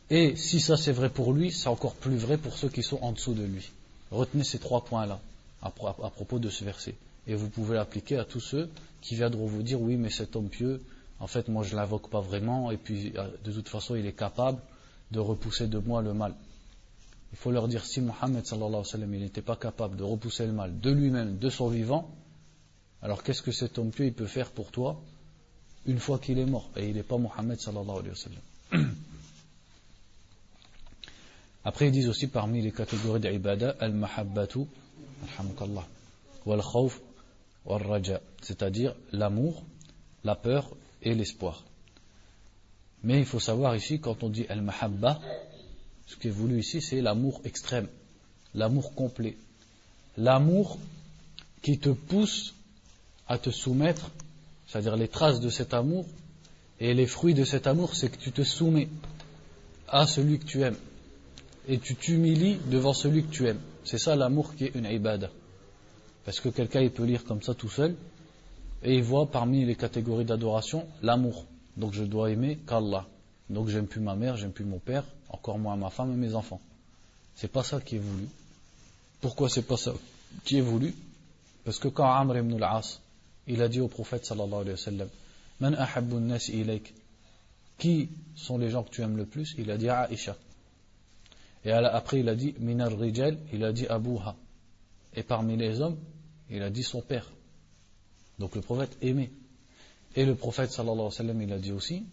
[0.09, 2.99] Et si ça c'est vrai pour lui, c'est encore plus vrai pour ceux qui sont
[3.03, 3.71] en dessous de lui.
[4.11, 5.21] Retenez ces trois points-là
[5.63, 6.95] à, propos de ce verset.
[7.27, 8.71] Et vous pouvez l'appliquer à tous ceux
[9.03, 10.83] qui viendront vous dire oui, mais cet homme pieux,
[11.21, 14.07] en fait, moi je ne l'invoque pas vraiment, et puis euh, de toute façon, il
[14.07, 14.61] est capable
[15.11, 16.35] de repousser de moi le mal.
[17.33, 20.53] Il faut leur dire si Mohammed sallallahu alayhi wa n'était pas capable de repousser le
[20.53, 22.11] mal de lui-même, de son vivant,
[23.03, 25.01] alors qu'est-ce que cet homme pieux peut faire pour toi
[25.87, 26.71] une fois qu'il est mort?
[26.77, 28.15] Et il n'est pas Mohammed sallallahu alayhi
[28.73, 28.79] wa.
[31.65, 34.61] Après, ils disent aussi parmi les catégories d'ibada, al-mahabbatu,
[36.47, 37.01] wal khawf,
[37.67, 39.63] wal raja, c'est-à-dire l'amour,
[40.25, 40.71] la peur
[41.03, 41.65] et l'espoir.
[43.03, 45.21] Mais il faut savoir ici, quand on dit al-mahabba,
[46.07, 47.89] ce qui est voulu ici, c'est l'amour extrême,
[48.55, 49.37] l'amour complet.
[50.17, 50.79] L'amour
[51.63, 52.55] qui te pousse
[53.29, 54.11] à te soumettre,
[54.67, 56.05] c'est-à-dire les traces de cet amour
[56.81, 58.89] et les fruits de cet amour, c'est que tu te soumets
[59.89, 60.77] à celui que tu aimes
[61.69, 63.61] et tu t'humilies devant celui que tu aimes.
[63.85, 65.31] C'est ça l'amour qui est une ibada.
[66.25, 67.95] Parce que quelqu'un il peut lire comme ça tout seul
[68.83, 71.45] et il voit parmi les catégories d'adoration l'amour.
[71.77, 73.07] Donc je dois aimer qu'Allah.
[73.49, 76.35] Donc j'aime plus ma mère, j'aime plus mon père, encore moins ma femme et mes
[76.35, 76.61] enfants.
[77.35, 78.29] C'est pas ça qui est voulu.
[79.21, 79.93] Pourquoi c'est pas ça
[80.45, 80.95] qui est voulu?
[81.65, 83.01] Parce que quand Amr ibn al-As,
[83.47, 85.09] il a dit au prophète sallallahu alayhi wa sallam,
[85.61, 86.95] Man ahabbun ilayk
[87.79, 89.55] Qui sont les gens que tu aimes le plus?
[89.59, 90.37] Il a dit Aisha.
[91.65, 94.35] Et après, il a dit Minar Rijal, il a dit Abouha.
[95.15, 95.99] Et parmi les hommes,
[96.49, 97.31] il a dit son père.
[98.39, 99.31] Donc le prophète aimait.
[100.17, 102.05] Et le prophète sallallahu alayhi wa sallam, il a dit aussi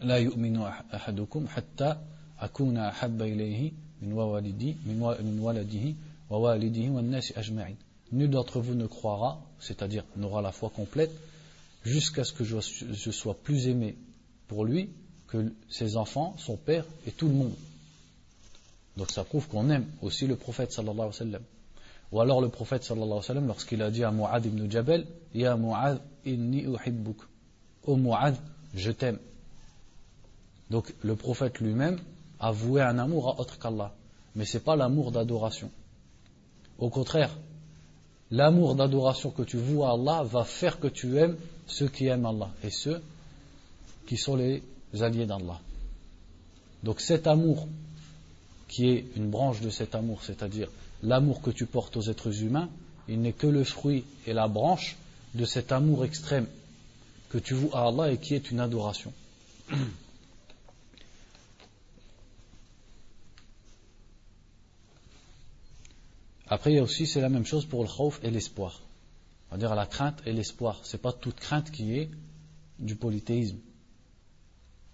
[0.00, 0.60] La yu'minu
[0.90, 2.00] ahadukum hatta
[2.38, 5.96] akuna ahabba ilayhi min waladihi
[6.30, 7.74] wa walidihi wa nasi ajma'in.
[8.12, 11.12] Nul d'entre vous ne croira, c'est-à-dire n'aura la foi complète,
[11.84, 13.96] jusqu'à ce que je sois plus aimé
[14.48, 14.90] pour lui
[15.28, 17.54] que ses enfants, son père et tout le monde.
[18.96, 21.42] Donc ça prouve qu'on aime aussi le prophète sallallahu alayhi wa sallam.
[22.12, 27.16] Ou alors le prophète lorsqu'il a dit à Mu'ad ibn Jabal, Ya Mu'ad, inni uhibbuk.
[27.86, 28.36] Oh Mu'ad,
[28.74, 29.18] je t'aime.
[30.70, 31.98] Donc le prophète lui-même
[32.38, 33.94] a voué un amour à autre qu'Allah.
[34.36, 35.70] Mais ce n'est pas l'amour d'adoration.
[36.78, 37.30] Au contraire,
[38.30, 42.26] l'amour d'adoration que tu voues à Allah va faire que tu aimes ceux qui aiment
[42.26, 43.02] Allah et ceux
[44.06, 44.62] qui sont les
[45.00, 45.60] alliés d'Allah.
[46.82, 47.68] Donc cet amour,
[48.72, 50.70] qui est une branche de cet amour, c'est-à-dire
[51.02, 52.70] l'amour que tu portes aux êtres humains,
[53.06, 54.96] il n'est que le fruit et la branche
[55.34, 56.46] de cet amour extrême
[57.28, 59.12] que tu voues à Allah et qui est une adoration.
[66.46, 68.80] Après, il y a aussi, c'est la même chose pour le khawf et l'espoir.
[69.50, 70.80] On va dire la crainte et l'espoir.
[70.82, 72.08] C'est pas toute crainte qui est
[72.78, 73.58] du polythéisme.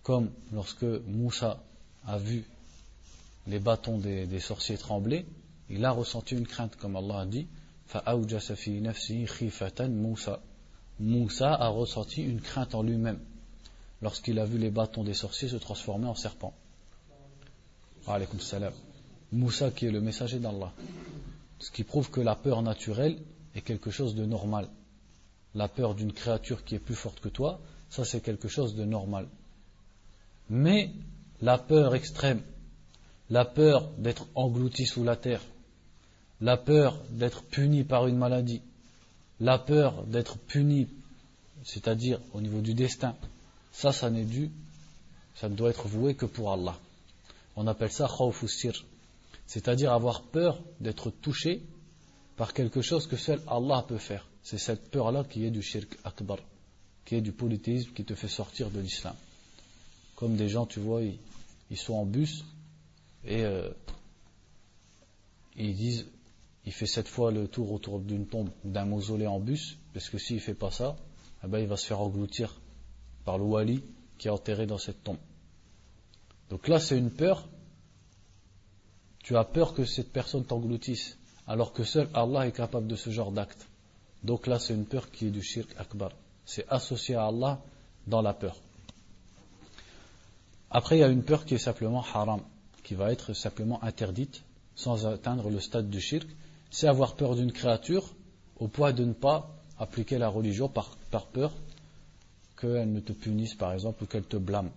[0.03, 1.62] Comme lorsque Moussa
[2.05, 2.45] a vu
[3.49, 5.27] les bâtons des, sorciers trembler,
[5.71, 7.49] il a ressenti une crainte, comme Allah a dit.
[9.89, 10.41] Moussa.
[11.01, 13.19] Moussa a ressenti une crainte en lui-même
[14.03, 16.55] lorsqu'il a vu les bâtons des sorciers se transformer en serpents.
[19.33, 20.73] Moussa qui est le messager d'Allah.
[21.59, 23.19] Ce qui prouve que la peur naturelle
[23.55, 24.69] est quelque chose de normal.
[25.55, 28.85] La peur d'une créature qui est plus forte que toi, ça c'est quelque chose de
[28.85, 29.27] normal.
[30.51, 30.93] Mais
[31.41, 32.43] la peur extrême,
[33.31, 35.43] la peur d'être englouti sous la terre,
[36.41, 38.62] la peur d'être puni par une maladie,
[39.41, 40.88] la peur d'être puni,
[41.64, 43.14] c'est-à-dire au niveau du destin,
[43.73, 44.51] ça, ça n'est dû,
[45.35, 46.79] ça ne doit être voué que pour Allah.
[47.57, 48.09] On appelle ça
[48.47, 48.85] sir,
[49.47, 51.62] c'est-à-dire avoir peur d'être touché
[52.37, 54.27] par quelque chose que seul Allah peut faire.
[54.43, 56.38] C'est cette peur-là qui est du shirk akbar,
[57.05, 59.14] qui est du polythéisme qui te fait sortir de l'islam.
[60.14, 62.45] Comme des gens, tu vois, ils, sont en bus
[63.25, 63.71] et euh,
[65.57, 66.07] ils disent,
[66.65, 70.19] il fait cette fois le tour autour d'une tombe d'un mausolée en bus, parce que
[70.19, 70.97] s'il ne fait pas ça,
[71.45, 72.61] eh ben, il va se faire engloutir
[73.25, 73.83] par le wali
[74.19, 75.19] qui est enterré dans cette tombe.
[76.51, 77.49] Donc là, c'est une peur
[79.29, 83.11] tu as peur que cette personne t'engloutisse, alors que seul Allah est capable de ce
[83.11, 83.69] genre d'acte.
[84.23, 86.13] Donc là, c'est une peur qui est du shirk akbar.
[86.47, 87.61] C'est associé à Allah
[88.07, 88.57] dans la peur.
[90.71, 92.41] Après, il y a une peur qui est simplement haram,
[92.88, 94.40] qui va être simplement interdite,
[94.74, 96.27] sans atteindre le stade du shirk.
[96.70, 98.14] C'est avoir peur d'une créature
[98.59, 100.96] au point de ne pas appliquer la religion par,
[101.35, 101.53] peur
[102.59, 104.70] qu'elle ne te punisse, par exemple, ou qu'elle te blâme.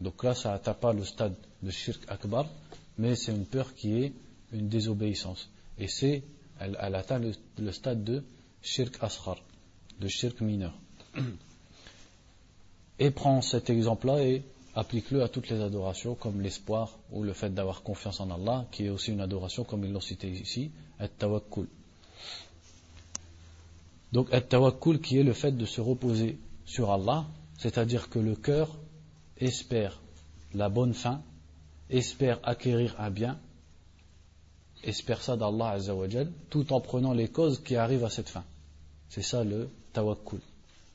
[0.00, 2.46] Donc là, ça n'atteint pas le stade de shirk akbar,
[2.96, 4.14] mais c'est une peur qui est
[4.54, 5.50] une désobéissance.
[5.78, 6.22] Et c'est,
[6.60, 7.20] elle, atteint
[7.58, 8.24] le, stade de
[8.62, 9.36] shirk asghar,
[10.00, 10.72] de shirk mineur.
[12.98, 14.44] Et prends cet exemple-là et
[14.74, 18.86] applique-le à toutes les adorations, comme l'espoir ou le fait d'avoir confiance en Allah, qui
[18.86, 21.68] est aussi une adoration, comme ils l'ont cité ici, at-tawakkul.
[24.12, 27.26] Donc, at-tawakkul qui est le fait de se reposer sur Allah,
[27.58, 28.76] c'est-à-dire que le cœur
[29.38, 30.00] espère
[30.54, 31.22] la bonne fin
[31.90, 33.38] espère acquérir un bien,
[34.84, 38.44] espère ça d'Allah Azzawajal, tout en prenant les causes qui arrivent à cette fin.
[39.08, 40.40] C'est ça le tawakkul.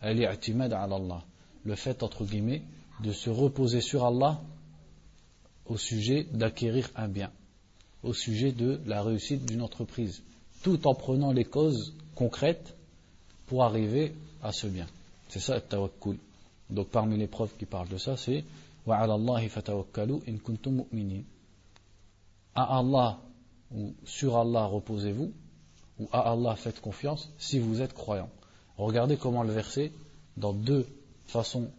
[0.01, 1.23] Allah.
[1.63, 2.61] Le fait, entre guillemets,
[3.01, 4.41] de se reposer sur Allah
[5.65, 7.31] au sujet d'acquérir un bien,
[8.03, 10.21] au sujet de la réussite d'une entreprise,
[10.63, 12.75] tout en prenant les causes concrètes
[13.47, 14.87] pour arriver à ce bien.
[15.29, 16.17] C'est ça tawakkul.
[16.69, 18.43] Donc parmi les preuves qui parlent de ça, c'est
[22.55, 23.19] à Allah
[23.73, 25.31] ou sur Allah reposez-vous,
[25.99, 28.29] ou à Allah faites confiance si vous êtes croyant.
[28.77, 29.91] Regardez comment le verset,
[30.37, 30.85] dans deux
[31.27, 31.69] façons,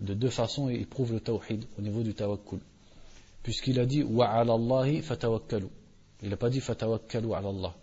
[0.00, 2.60] de deux façons, il prouve le tawhid au niveau du tawakkul.
[3.42, 5.68] Puisqu'il a dit wa Allahi fatawakkalu.
[6.22, 7.74] Il n'a pas dit fatawakkalu ala Allah.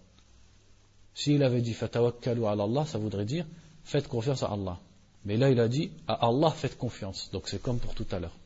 [1.15, 3.45] S'il avait dit fatawakkalu ala Allah, ça voudrait dire
[3.83, 4.79] faites confiance à Allah.
[5.25, 7.29] Mais là, il a dit à Allah faites confiance.
[7.31, 8.37] Donc c'est comme pour tout à l'heure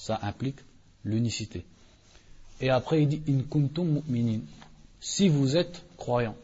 [0.00, 0.56] ça implique
[1.04, 1.62] l'unicité.
[2.62, 4.40] Et après, il dit in kuntum mu'minin.
[4.98, 6.34] Si vous êtes croyant.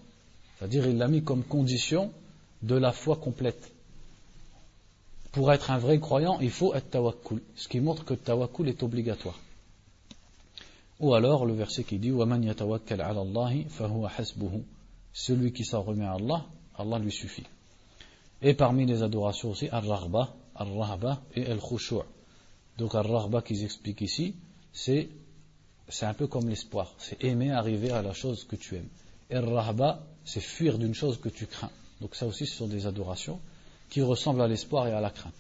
[0.59, 2.13] C'est-à-dire, il l'a mis comme condition
[2.63, 3.73] de la foi complète
[5.36, 7.42] Pour être un vrai croyant, il faut être tawakkul.
[7.56, 9.40] Ce qui montre que tawakkul est obligatoire.
[11.00, 14.64] Ou alors, le verset qui dit وَمَنْ يَتَوَكَّلْ عَلَى اللَّهِ فَهُوَ حَسْبُهُ
[15.14, 16.46] Celui qui s'en remet à Allah,
[16.78, 17.46] Allah lui suffit.
[18.42, 22.04] Et parmi les adorations aussi, al-raghba, al-rahba et al-khushu'.
[22.78, 24.36] Donc, al-raghba qu'ils expliquent ici,
[24.74, 25.10] c'est,
[25.88, 26.94] c'est un peu comme l'espoir.
[26.98, 28.90] C'est aimer arriver à la chose que tu aimes.
[29.30, 31.72] Et al-rahba, c'est fuir d'une chose que tu crains.
[32.02, 33.40] Donc, ça aussi, ce sont des adorations
[33.91, 35.33] qui ressemblent à l'espoir et à la crainte.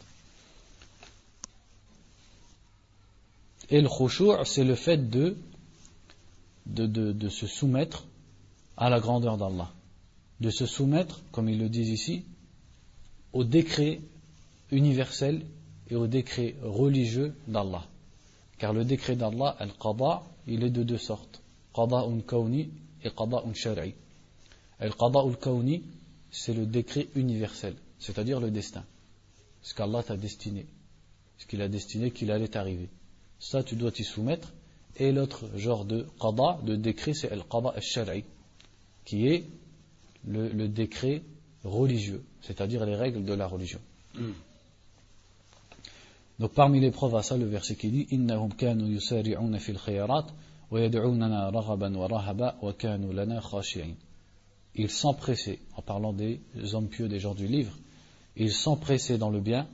[3.68, 5.37] Et le khushu' c'est le fait de
[6.66, 8.04] de, de, de, se soumettre
[8.76, 9.70] à la grandeur d'Allah.
[10.40, 12.24] De se soumettre, comme ils le disent ici,
[13.32, 14.00] au décret
[14.70, 15.42] universel
[15.88, 17.85] et au décret religieux d'Allah.
[18.59, 21.40] Car le décret d'Allah, al-qada, il est de deux sortes.
[21.74, 22.70] Qada'un kawni
[23.04, 23.94] et qada'un shari'i.
[24.80, 25.82] Al-qada'ul kawni,
[26.30, 28.85] c'est le décret universel, c'est-à-dire le destin.
[29.62, 30.66] Ce qu'Allah t'a destiné.
[31.38, 32.88] ce qu'il a destiné qu'il allait arriver.
[33.38, 34.52] Ça, tu dois t'y soumettre.
[34.98, 38.24] Et l'autre genre de qada, de décret, c'est le qada al-shar'i,
[39.04, 39.44] qui est
[40.26, 41.22] le, décret
[41.64, 43.80] religieux, c'est-à-dire les règles de la religion.
[44.14, 44.32] Hmm.
[46.38, 50.26] Donc parmi les preuves à ça, le verset qui dit Innahum kanu yusari'una fil khayarat
[50.70, 53.94] wa yad'unana raghaban wa rahaba wa kanu lana khashi'in.
[54.74, 56.40] Ils s'empressaient, en parlant des
[56.72, 57.72] hommes pieux, des gens du livre,
[58.37, 59.66] ils s'empressaient dans le bien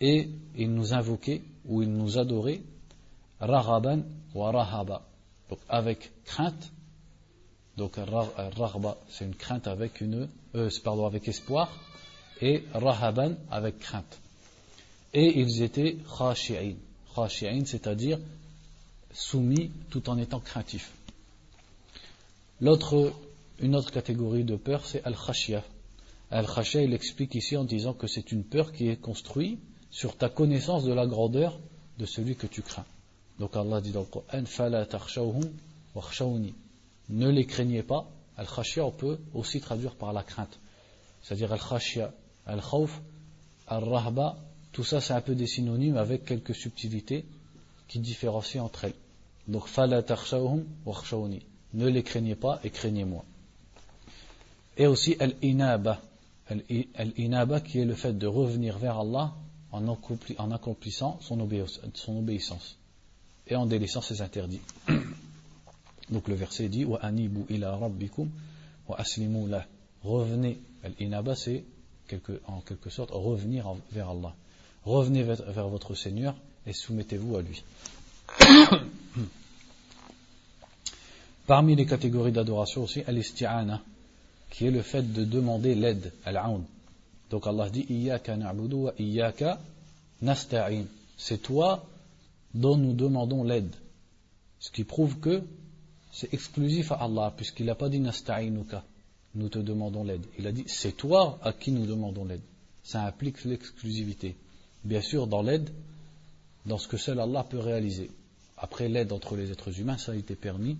[0.00, 2.60] et ils nous invoquaient ou ils nous adoraient
[3.40, 4.02] raghaban
[4.34, 5.02] wa rahaba.
[5.48, 6.72] Donc avec crainte,
[7.76, 11.70] donc raghba c'est une crainte avec une, euh, pardon, avec espoir,
[12.40, 14.18] et rahaban avec crainte.
[15.14, 16.74] Et ils étaient khashi'in.
[17.14, 18.18] Khashi'in, c'est-à-dire
[19.12, 20.92] soumis tout en étant craintifs.
[22.60, 23.12] L'autre,
[23.60, 25.58] une autre catégorie de peur, c'est al-khashia.
[25.58, 25.77] Al-khashia,
[26.30, 29.58] il explique ici en disant que c'est une peur qui est construite
[29.90, 31.58] sur ta connaissance de la grandeur
[31.98, 32.84] de celui que tu crains.
[33.38, 34.44] Donc Allah dit dans le Coran,
[37.08, 38.10] Ne les craignez pas.
[38.36, 40.58] Al-khashia, on peut aussi traduire par la crainte.
[41.22, 42.12] C'est-à-dire al-khashia,
[42.46, 43.00] al-khawf,
[43.66, 44.36] al-rahba,
[44.72, 47.24] tout ça, c'est un peu des synonymes avec quelques subtilités
[47.88, 48.94] qui différencient entre elles.
[49.48, 49.64] Donc,
[51.74, 53.24] Ne les craignez pas et craignez-moi.
[54.76, 56.00] Et aussi al-inaba.
[56.48, 59.34] Al-inaba qui est le fait de revenir vers Allah
[59.70, 59.86] en,
[60.50, 62.78] accomplissant son, obéissance
[63.46, 64.62] et en délaissant ses interdits.
[66.10, 68.30] Donc le verset dit wa anibu ila rabbikum
[68.88, 69.50] wa aslimu.
[70.02, 70.58] Revenez.
[70.84, 71.64] Al-inaba c'est
[72.46, 74.34] en quelque sorte revenir vers Allah.
[74.84, 76.34] Revenez vers votre Seigneur
[76.66, 77.62] et soumettez-vous à lui.
[81.46, 83.82] Parmi les catégories d'adoration aussi, al-isti'ana,
[84.50, 86.64] qui est le fait de demander l'aide, al-aoun.
[87.30, 89.60] Donc Allah dit Iyaka na'budu wa iyaka
[90.22, 90.84] nasta'in.
[91.16, 91.84] C'est toi
[92.54, 93.74] dont nous demandons l'aide.
[94.60, 95.42] Ce qui prouve que
[96.12, 98.82] c'est exclusif à Allah, puisqu'il n'a pas dit nasta'inuka,
[99.34, 100.24] nous te demandons l'aide.
[100.38, 102.40] Il a dit c'est toi à qui nous demandons l'aide.
[102.82, 104.34] Ça implique l'exclusivité.
[104.84, 105.70] Bien sûr, dans l'aide,
[106.66, 108.10] dans ce que seul Allah peut réaliser.
[108.56, 110.76] Après l'aide entre les êtres humains, ça a été permis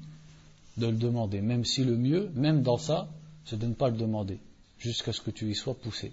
[0.76, 3.09] de le demander, même si le mieux, même dans ça,
[3.48, 4.38] c'est de ne pas le demander,
[4.78, 6.12] jusqu'à ce que tu y sois poussé.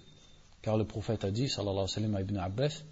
[0.62, 2.82] Car le prophète a dit, sallallahu alayhi wa sallam à Ibn Abbas,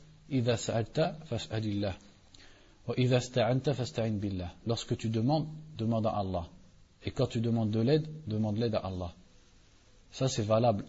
[4.67, 6.47] Lorsque tu demandes, demande à Allah.
[7.05, 9.15] Et quand tu demandes de l'aide, demande l'aide à Allah.
[10.13, 10.85] Ça, c'est valable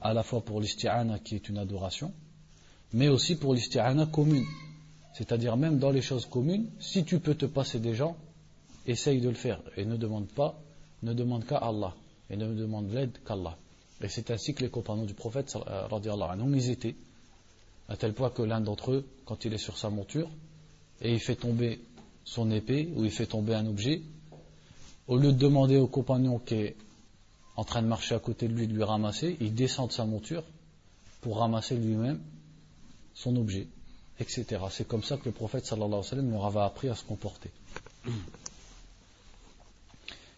[0.00, 2.12] à la fois pour l'isti'ana qui est une adoration,
[2.92, 4.46] mais aussi pour l'isti'ana commune.
[5.14, 8.16] C'est-à-dire même dans les choses communes, si tu peux te passer des gens,
[8.86, 10.60] essaye de le faire et ne demande pas,
[11.02, 11.94] ne demande qu'à Allah
[12.32, 13.56] et ne demande l'aide qu'Allah.
[14.02, 15.54] Et c'est ainsi que les compagnons du prophète,
[15.90, 16.96] anhum, ils étaient,
[17.88, 20.28] à tel point que l'un d'entre eux, quand il est sur sa monture,
[21.02, 21.80] et il fait tomber
[22.24, 24.02] son épée, ou il fait tomber un objet,
[25.06, 26.76] au lieu de demander au compagnon qui est
[27.56, 30.06] en train de marcher à côté de lui de lui ramasser, il descend de sa
[30.06, 30.42] monture
[31.20, 32.20] pour ramasser lui-même
[33.14, 33.66] son objet,
[34.18, 34.46] etc.
[34.70, 37.04] C'est comme ça que le prophète sallallahu alayhi wa sallam leur avait appris à se
[37.04, 37.50] comporter.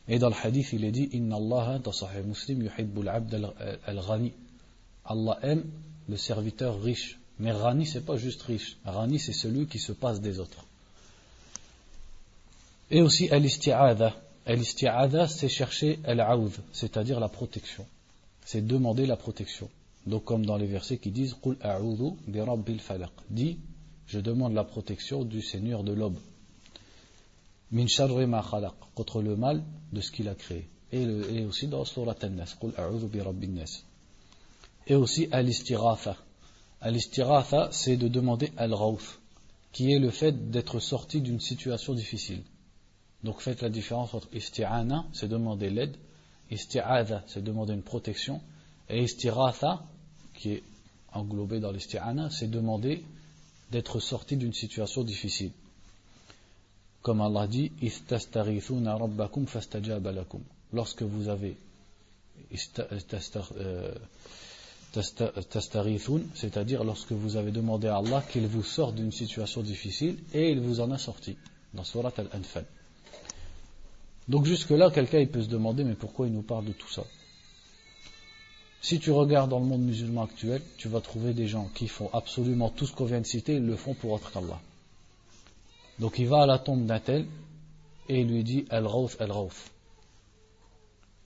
[0.09, 1.81] Et dans le hadith, il est dit Inna Allah,
[2.25, 2.69] Muslim,
[3.87, 4.33] al-ghani.
[5.07, 5.64] Allah aime
[6.09, 7.19] le serviteur riche.
[7.38, 8.77] Mais Rani, c'est pas juste riche.
[8.85, 10.64] Rani, c'est celui qui se passe des autres.
[12.90, 14.14] Et aussi, al-isti'adha.
[14.47, 17.87] Al-isti'adha, c'est chercher al-aoud, c'est-à-dire la protection.
[18.45, 19.69] C'est demander la protection.
[20.07, 21.57] Donc comme dans les versets qui disent Qul
[22.29, 23.11] bi rabbil falaq.
[23.31, 23.59] Dis,
[24.07, 26.19] je demande la protection du Seigneur de l'aube.
[27.75, 30.69] Min sharri khalaq, contre le mal de ce qu'il a créé.
[30.93, 32.73] Et, aussi dans Surat An-Nas, Qul
[33.09, 33.83] bi rabbin nas.
[34.87, 36.17] Et aussi al-istiratha.
[36.81, 39.19] Al-istiratha, c'est de demander al-rawf,
[39.73, 42.45] qui est le fait d'être sorti d'une situation difficile.
[43.25, 45.97] Donc faites la différence entre isti'ana, c'est demander l'aide,
[46.53, 48.41] isti'adha, c'est demander une protection,
[48.89, 49.83] et istiratha,
[50.35, 50.63] qui est
[51.12, 53.05] englobé dans l'isti'ana, c'est demander
[53.72, 55.51] d'être sorti d'une situation difficile.
[57.05, 57.70] Comme Allah dit,
[60.72, 61.57] Lorsque vous avez
[63.59, 63.94] euh,
[66.34, 70.61] c'est-à-dire lorsque vous avez demandé à Allah qu'il vous sorte d'une situation difficile et il
[70.61, 71.36] vous en a sorti
[71.74, 72.64] dans Surat Al-Anfal.
[74.28, 77.05] Donc jusque-là, quelqu'un peut se demander mais pourquoi il nous parle de tout ça?
[78.80, 82.09] Si tu regardes dans le monde musulman actuel, tu vas trouver des gens qui font
[82.14, 84.59] absolument tout ce qu'on vient de citer, ils le font pour autre qu'Allah.
[85.99, 87.01] Donc il va à la tombe d'un
[88.09, 89.70] et il lui dit Al-Rauf, Al-Rauf.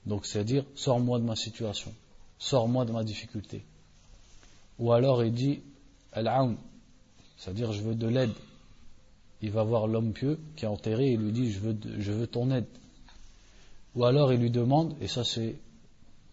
[0.06, 1.92] Donc c'est-à-dire, sors-moi de ma situation,
[2.38, 3.62] sors-moi de ma difficulté.
[4.78, 5.60] Ou alors il dit
[6.12, 6.56] Al-Aoun,
[7.36, 8.32] c'est-à-dire je veux de l'aide.
[9.40, 12.26] Il va voir l'homme pieux qui est enterré et lui dit je veux, je veux
[12.26, 12.66] ton aide.
[13.94, 15.56] Ou alors il lui demande, et ça c'est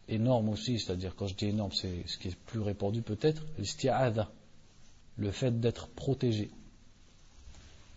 [0.07, 4.29] énorme aussi, c'est-à-dire quand je dis énorme, c'est ce qui est plus répandu peut-être, l'isti'adha,
[5.17, 6.51] le fait d'être protégé.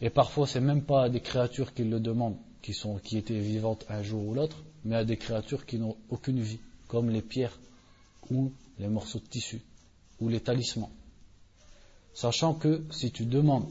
[0.01, 4.03] Et parfois c'est même pas à des créatures qui le demandent, qui, étaient vivantes un
[4.03, 7.59] jour ou l'autre, mais à des créatures qui n'ont aucune vie, comme les pierres
[8.31, 9.61] ou les morceaux de tissu
[10.21, 10.91] ou les talismans.
[12.15, 13.69] Sachant que si tu demandes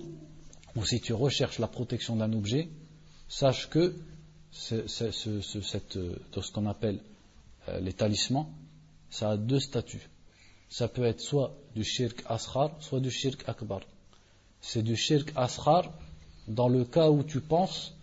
[0.75, 2.69] ou si tu recherches la protection d'un objet,
[3.27, 3.95] sache que
[4.51, 6.99] ce, qu'on appelle
[7.67, 8.49] euh, les talismans,
[9.09, 10.09] ça a deux statuts.
[10.69, 13.81] Ça peut être soit du shirk asrar, soit du shirk akbar.
[14.61, 15.91] C'est du shirk asrar
[16.47, 17.93] dans le cas où tu penses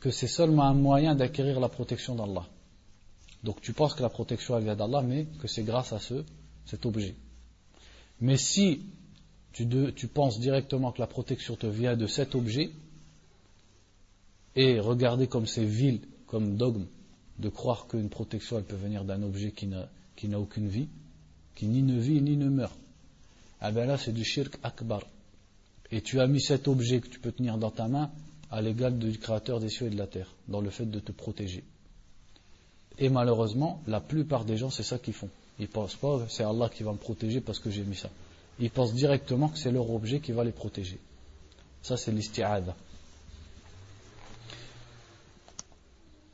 [0.00, 2.46] que c'est seulement un moyen d'acquérir la protection d'Allah.
[3.44, 6.24] Donc tu penses que la protection vient d'Allah, mais que c'est grâce à ce,
[6.66, 7.14] cet objet.
[8.20, 8.82] Mais si
[9.52, 12.70] tu, tu penses directement que la protection te vient de cet objet,
[14.56, 16.86] et regarder comme c'est vil, comme dogme,
[17.38, 20.88] de croire qu'une protection elle peut venir d'un objet qui n'a aucune vie,
[21.54, 22.76] qui ni ne vit ni ne meurt.
[23.60, 25.02] Ah ben là c'est du shirk akbar.
[25.92, 28.10] Et tu as mis cet objet que tu peux tenir dans ta main
[28.50, 31.12] à l'égal du créateur des cieux et de la terre, dans le fait de te
[31.12, 31.64] protéger.
[32.98, 35.30] Et malheureusement, la plupart des gens, c'est ça qu'ils font.
[35.58, 38.10] Ils pensent pas, c'est Allah qui va me protéger parce que j'ai mis ça.
[38.58, 40.98] Ils pensent directement que c'est leur objet qui va les protéger.
[41.82, 42.74] Ça, c'est l'isti'adha.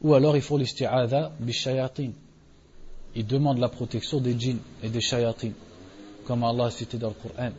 [0.02, 2.10] Ou alors, il faut l'isti'adha bishayatin.
[3.14, 5.52] Ils demandent la protection des djinns et des shayatin.
[6.24, 7.52] Comme Allah a cité dans le Coran.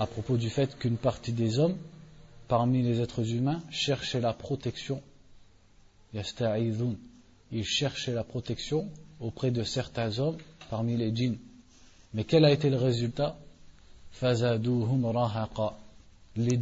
[0.00, 1.76] À propos du fait qu'une partie des hommes,
[2.48, 5.02] parmi les êtres humains, cherchait la protection.
[6.14, 6.96] Yasta'idhun
[7.52, 8.88] il cherchait la protection
[9.18, 10.38] auprès de certains hommes
[10.70, 11.36] parmi les djinns.
[12.14, 13.36] Mais quel a été le résultat?
[14.22, 14.36] Les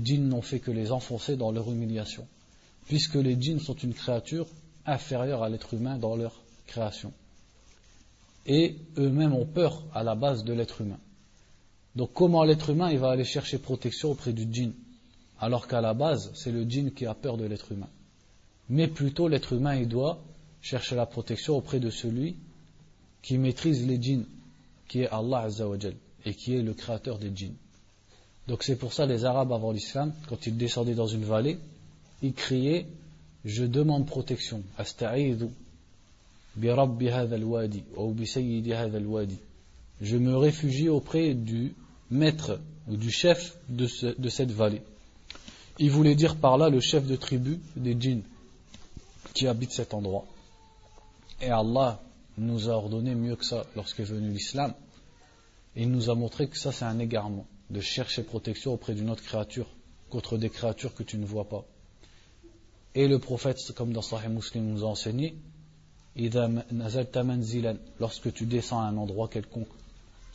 [0.03, 2.27] djinns n'ont fait que les enfoncer dans leur humiliation,
[2.87, 4.47] puisque les djinns sont une créature
[4.85, 6.35] inférieure à l'être humain dans leur
[6.67, 7.13] création.
[8.47, 10.99] Et eux-mêmes ont peur à la base de l'être humain.
[11.97, 14.73] Donc comment l'être humain il va aller chercher protection auprès du djinn?
[15.41, 17.89] Alors qu'à la base c'est le djinn qui a peur de l'être humain.
[18.69, 20.21] Mais plutôt l'être humain il doit
[20.61, 22.37] cherche la protection auprès de celui
[23.23, 24.27] qui maîtrise les djinns,
[24.89, 27.55] qui est Allah Azzawajal, et qui est le créateur des djinns.
[28.47, 31.59] Donc c'est pour ça les Arabes avant l'islam, quand ils descendaient dans une vallée,
[32.23, 32.87] ils criaient
[33.45, 34.63] Je demande protection,
[36.57, 37.09] bi rabbi
[37.45, 38.27] wadi ou bi
[39.07, 39.39] wadi.
[40.01, 41.75] Je me réfugie auprès du
[42.11, 44.83] maître ou du chef de, cette vallée.
[45.79, 48.23] Il voulait dire par là le chef de tribu des djinns
[49.35, 50.25] qui habite cet endroit.
[51.41, 52.01] Et Allah
[52.37, 54.73] nous a ordonné mieux que ça lorsqu'est venu l'islam.
[55.77, 59.23] Il nous a montré que ça c'est un égarement, de chercher protection auprès d'une autre
[59.23, 59.67] créature,
[60.11, 61.65] contre des créatures que tu ne vois pas.
[62.95, 65.37] Et le prophète, comme dans Sahih Muslim nous a enseigné,
[68.01, 69.69] lorsque tu descends à un endroit quelconque,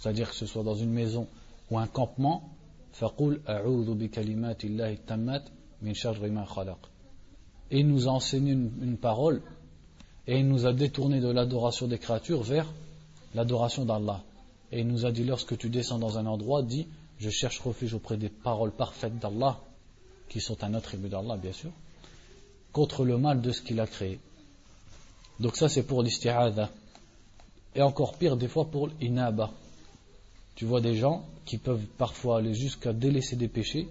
[0.03, 1.29] c'est-à-dire que ce soit dans une maison
[1.71, 2.49] ou un campement,
[7.71, 9.41] et il nous a enseigné une parole
[10.27, 12.67] et il nous a détourné de l'adoration des créatures vers
[13.33, 14.21] l'adoration d'Allah.
[14.73, 16.85] Et il nous a dit lorsque tu descends dans un endroit, dis
[17.17, 19.57] je cherche refuge auprès des paroles parfaites d'Allah,
[20.27, 21.71] qui sont un attribut d'Allah bien sûr,
[22.73, 24.19] contre le mal de ce qu'il a créé.
[25.39, 26.69] Donc ça c'est pour l'isti'adha.
[27.73, 29.49] Et encore pire des fois pour l'inaba.
[30.55, 33.87] Tu vois des gens qui peuvent parfois aller jusqu'à délaisser des péchés,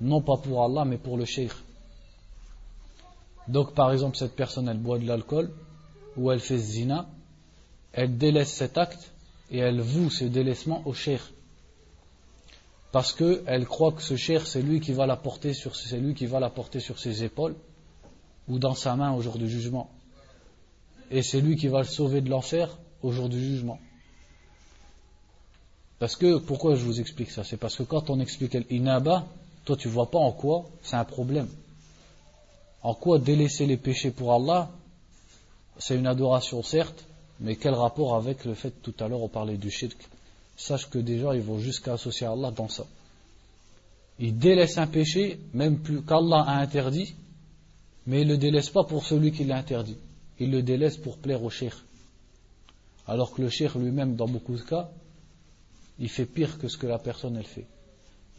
[0.00, 1.52] non pas pour Allah mais pour le cheikh.
[3.48, 5.50] Donc par exemple, cette personne, elle boit de l'alcool
[6.16, 7.08] ou elle fait zina,
[7.92, 9.12] elle délaisse cet acte
[9.50, 11.32] et elle voue ce délaissement au cher.
[12.92, 16.14] Parce qu'elle croit que ce cher, c'est lui qui va la porter sur, c'est lui
[16.14, 17.54] qui va la porter sur ses épaules
[18.48, 19.90] ou dans sa main au jour du jugement.
[21.10, 23.78] Et c'est lui qui va le sauver de l'enfer au jour du jugement.
[26.00, 27.44] Parce que, pourquoi je vous explique ça?
[27.44, 29.26] C'est parce que quand on explique l'inaba,
[29.66, 31.46] toi tu vois pas en quoi c'est un problème.
[32.82, 34.70] En quoi délaisser les péchés pour Allah
[35.78, 37.04] C'est une adoration certes,
[37.38, 40.08] mais quel rapport avec le fait tout à l'heure on parlait du shirk?
[40.56, 42.86] Sache que gens ils vont jusqu'à associer Allah dans ça.
[44.18, 47.14] Ils délaissent un péché, même plus qu'Allah a interdit,
[48.06, 49.98] mais ils ne le délaissent pas pour celui qui l'a interdit.
[50.38, 51.76] Ils le délaissent pour plaire au shirk.
[53.06, 54.88] Alors que le shirk lui-même, dans beaucoup de cas,
[56.00, 57.66] il fait pire que ce que la personne elle fait.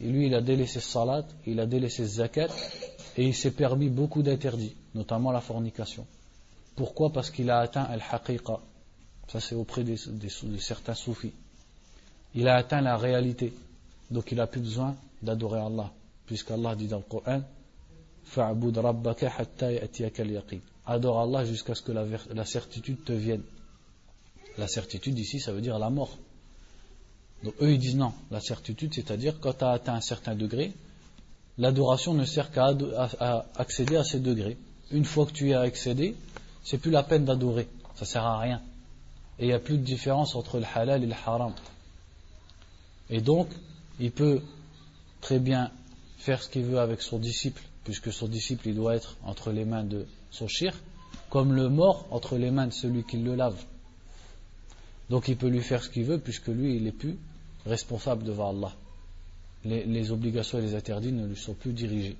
[0.00, 2.48] Et lui, il a délaissé salat, il a délaissé zakat,
[3.16, 6.04] et il s'est permis beaucoup d'interdits, notamment la fornication.
[6.74, 7.12] Pourquoi?
[7.12, 8.58] Parce qu'il a atteint al-haqiqa.
[9.28, 9.94] Ça, c'est auprès de
[10.58, 11.32] certains soufis.
[12.34, 13.52] Il a atteint la réalité.
[14.10, 15.92] Donc, il n'a plus besoin d'adorer Allah,
[16.26, 17.42] puisqu'Allah dit dans le Coran
[18.24, 19.68] Fa'bud rabbaka hatta.
[20.86, 22.04] Adore Allah jusqu'à ce que la,
[22.34, 23.42] la certitude te vienne.
[24.58, 26.18] La certitude ici, ça veut dire la mort.
[27.42, 28.12] Donc eux, ils disent non.
[28.30, 30.72] La certitude, c'est-à-dire quand tu as atteint un certain degré,
[31.58, 32.70] l'adoration ne sert qu'à
[33.56, 34.56] accéder à ces degrés.
[34.90, 36.14] Une fois que tu y as accédé,
[36.64, 37.68] c'est plus la peine d'adorer.
[37.96, 38.60] Ça sert à rien.
[39.38, 41.52] Et il n'y a plus de différence entre le halal et le haram.
[43.10, 43.48] Et donc,
[43.98, 44.40] il peut
[45.20, 45.70] très bien
[46.18, 49.64] faire ce qu'il veut avec son disciple, puisque son disciple, il doit être entre les
[49.64, 50.74] mains de son shir,
[51.28, 53.60] comme le mort entre les mains de celui qui le lave.
[55.10, 57.18] Donc il peut lui faire ce qu'il veut, puisque lui, il est plus
[57.66, 58.72] responsable devant Allah.
[59.64, 62.16] Les, obligations et les interdits ne lui sont plus dirigés.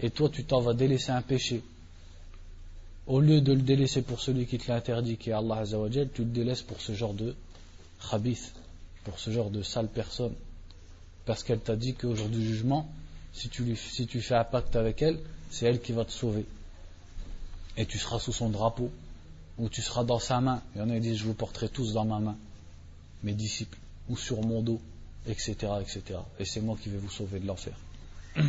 [0.00, 1.62] Et toi, tu t'en vas délaisser un péché.
[3.06, 6.10] Au lieu de le délaisser pour celui qui te l'a interdit, qui est Allah Azzawajal,
[6.12, 7.36] tu le délaisses pour ce genre de
[8.10, 8.52] khabith,
[9.04, 10.34] pour ce genre de sale personne.
[11.26, 12.90] Parce qu'elle t'a dit qu'au jour du jugement,
[13.32, 15.20] si tu, si tu fais un pacte avec elle,
[15.50, 16.44] c'est elle qui va te sauver.
[17.76, 18.90] Et tu seras sous son drapeau,
[19.58, 20.60] ou tu seras dans sa main.
[20.74, 22.36] Il y en a qui disent, je vous porterai tous dans ma main,
[23.22, 23.78] mes disciples
[24.08, 24.80] ou sur mon dos,
[25.26, 25.54] etc.
[25.80, 26.18] etc.
[26.38, 27.74] Et c'est moi qui vais vous sauver de l'enfer.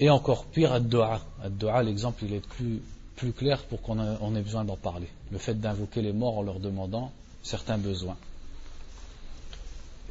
[0.00, 1.20] Et encore pire, ad-du'a.
[1.42, 2.80] Ad-du'a, l'exemple, il est plus,
[3.16, 5.08] plus clair pour qu'on ait besoin d'en parler.
[5.32, 7.10] Le fait d'invoquer les morts en leur demandant
[7.42, 8.16] certains besoins.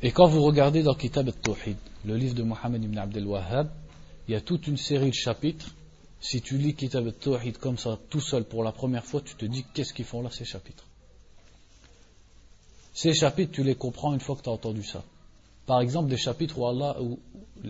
[0.02, 3.70] Et quand vous regardez dans Kitab al-Tawhid, le livre de Mohammed ibn Abdel Wahhab,
[4.28, 5.74] il y a toute une série de chapitres.
[6.20, 9.46] Si tu lis Kitab al-Tawhid comme ça, tout seul pour la première fois, tu te
[9.46, 10.87] dis qu'est-ce qu'ils font là ces chapitres?
[12.98, 15.04] Ces chapitres, tu les comprends une fois que tu as entendu ça.
[15.68, 17.20] Par exemple, des chapitres où Allah, où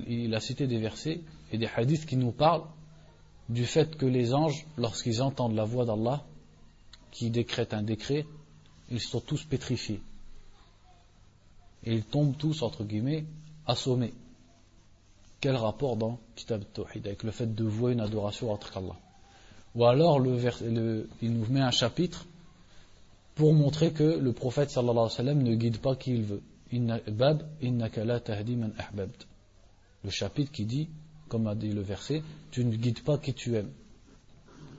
[0.07, 1.19] il a cité des versets
[1.51, 2.63] et des hadiths qui nous parlent
[3.49, 6.23] du fait que les anges, lorsqu'ils entendent la voix d'Allah,
[7.11, 8.25] qui décrète un décret,
[8.89, 9.99] ils sont tous pétrifiés.
[11.83, 13.25] Et ils tombent tous, entre guillemets,
[13.65, 14.13] assommés.
[15.41, 18.95] Quel rapport dans Kitab Tawhid avec le fait de vouer une adoration entre Allah
[19.75, 22.25] Ou alors, il nous met un chapitre
[23.37, 26.41] pour montrer que le prophète sallallahu alayhi wa ne guide pas qui il veut.
[30.03, 30.89] Le chapitre qui dit,
[31.29, 33.71] comme a dit le verset, tu ne guides pas qui tu aimes.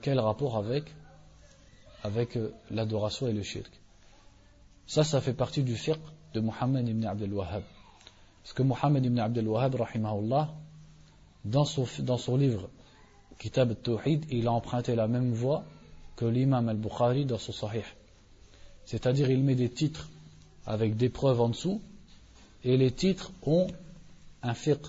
[0.01, 0.93] Quel rapport avec,
[2.03, 3.71] avec euh, l'adoration et le shirk?
[4.87, 5.99] Ça, ça fait partie du fiqh
[6.33, 7.63] de Muhammad ibn Abdel Wahhab.
[8.43, 10.53] Parce que Muhammad ibn Abdel Wahhab, rahimahullah,
[11.45, 12.69] dans son, dans son livre
[13.37, 15.63] Kitab al-Tawhid, il a emprunté la même voie
[16.17, 17.83] que l'imam al-Bukhari dans son sahih.
[18.89, 20.09] C'est-à-dire, il met des titres
[20.65, 21.79] avec des preuves en dessous,
[22.63, 23.67] et les titres ont
[24.41, 24.81] un fiqh.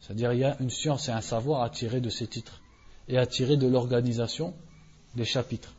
[0.00, 2.60] C'est-à-dire, il y a une science et un savoir à tirer de ces titres,
[3.06, 4.54] et à tirer de l'organisation
[5.14, 5.72] des chapitres.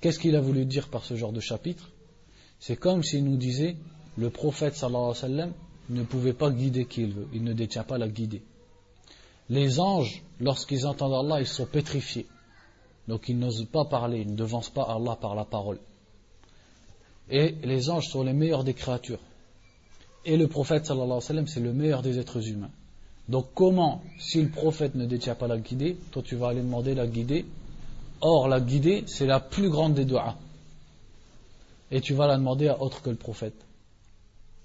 [0.00, 1.90] Qu'est-ce qu'il a voulu dire par ce genre de chapitre?
[2.60, 3.74] C'est comme s'il nous disait,
[4.16, 5.52] le prophète sallallahu alayhi wa sallam
[5.88, 8.42] ne pouvait pas guider qui il veut, il ne détient pas la guider.
[9.48, 12.28] Les anges, lorsqu'ils entendent Allah, ils sont pétrifiés.
[13.08, 15.80] Donc ils n'osent pas parler, ils ne devancent pas Allah par la parole.
[17.30, 19.20] Et les anges sont les meilleurs des créatures.
[20.24, 22.70] Et le prophète sallallahu alayhi wa c'est le meilleur des êtres humains.
[23.28, 26.94] Donc comment, si le prophète ne détient pas la guidée, toi tu vas aller demander
[26.94, 27.44] la guidée
[28.20, 30.36] Or, la guidée, c'est la plus grande des doigts.
[31.90, 33.54] Et tu vas la demander à autre que le prophète.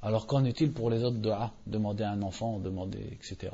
[0.01, 3.53] Alors qu'en est-il pour les autres doigts Demander à un enfant, demander, etc.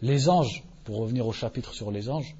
[0.00, 2.36] Les anges, pour revenir au chapitre sur les anges,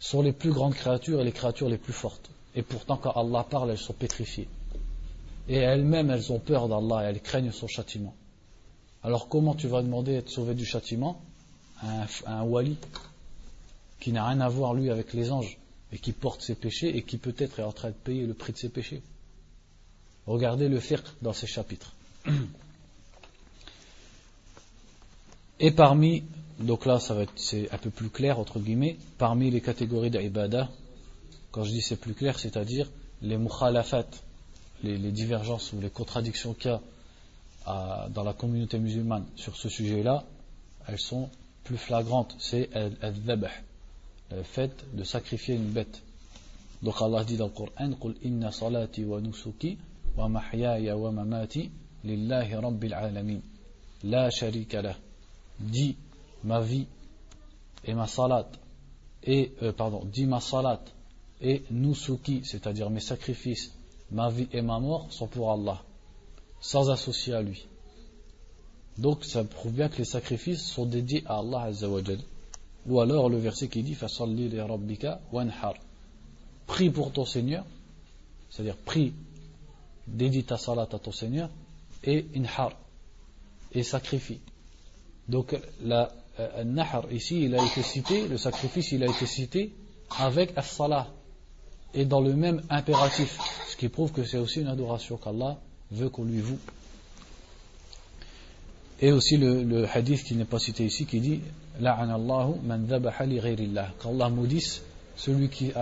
[0.00, 2.30] sont les plus grandes créatures et les créatures les plus fortes.
[2.58, 4.48] Et pourtant, quand Allah parle, elles sont pétrifiées.
[5.48, 8.16] Et elles-mêmes, elles ont peur d'Allah elles craignent son châtiment.
[9.04, 11.22] Alors comment tu vas demander d'être sauvé du châtiment
[11.80, 12.76] à un, wali
[14.00, 15.56] qui n'a rien à voir, lui, avec les anges
[15.92, 18.52] et qui porte ses péchés et qui peut-être est en train de payer le prix
[18.52, 19.02] de ses péchés?
[20.26, 21.94] Regardez le fiqh dans ces chapitres.
[25.60, 26.24] Et parmi,
[26.58, 30.10] donc là, ça va être, c'est un peu plus clair, entre guillemets, parmi les catégories
[30.10, 30.68] d'ibada,
[31.58, 32.88] quand je dis c'est plus clair, c'est-à-dire
[33.20, 34.06] les mukhalafat,
[34.84, 36.74] les, divergences ou les contradictions qu'il y
[37.66, 40.22] a dans la communauté musulmane sur ce sujet-là,
[40.86, 41.28] elles sont
[41.64, 42.36] plus flagrantes.
[42.38, 42.70] C'est
[43.02, 43.48] al-dhabh,
[44.30, 46.00] le fait de sacrifier une bête.
[46.84, 47.90] Donc Allah dit dans le Coran
[54.04, 54.94] lah.
[55.58, 55.96] Dit
[56.44, 56.86] ma vie
[57.84, 58.48] et ma salat
[59.26, 59.72] euh,
[61.40, 63.72] et nusuki, c'est-à-dire mes sacrifices,
[64.10, 65.82] ma vie et ma mort sont pour Allah,
[66.60, 67.66] sans associer à lui.
[68.96, 72.18] Donc ça prouve bien que les sacrifices sont dédiés à Allah Azzawajal.
[72.86, 75.74] Ou alors le verset qui dit Fasalli li rabbika wanhar.
[76.66, 77.64] Prie pour ton Seigneur,
[78.50, 79.12] c'est-à-dire prie,
[80.06, 81.50] dédie ta salat à ton Seigneur
[82.02, 82.72] et inhar
[83.72, 84.40] et sacrifie.
[85.28, 86.10] Donc la
[86.40, 89.72] euh, ici il a été cité, le sacrifice il a été cité
[90.18, 91.08] avec as-salah
[91.94, 95.58] et dans le même impératif, ce qui prouve que c'est aussi une adoration qu'Allah
[95.90, 96.58] veut qu'on lui voue.
[99.00, 101.40] Et aussi le, hadith qui n'est pas cité ici qui dit
[101.80, 103.40] La'anallahu man dhabaha li
[104.02, 104.82] Qu'Allah maudisse
[105.16, 105.72] celui qui,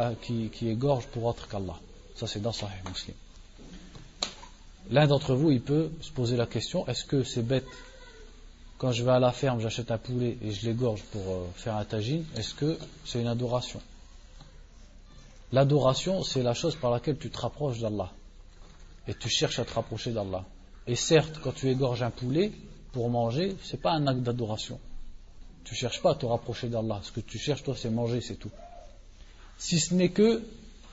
[0.62, 1.78] égorge pour autre qu'Allah.
[2.14, 3.16] Ça c'est dans Sahih Muslim.
[4.90, 7.66] L'un d'entre vous, il peut se poser la question est-ce que c'est bête
[8.78, 11.76] quand je vais à la ferme, j'achète un poulet et je l'égorge pour euh, faire
[11.76, 13.80] un tagine Est-ce que c'est une adoration?
[15.52, 18.12] L'adoration, c'est la chose par laquelle tu te rapproches d'Allah
[19.08, 20.44] et tu cherches à te rapprocher d'Allah.
[20.86, 22.52] Et certes, quand tu égorges un poulet
[22.92, 24.80] pour manger, c'est pas un acte d'adoration.
[25.64, 27.00] Tu cherches pas à te rapprocher d'Allah.
[27.02, 28.50] Ce que tu cherches, toi, c'est manger, c'est tout.
[29.58, 30.42] Si ce n'est que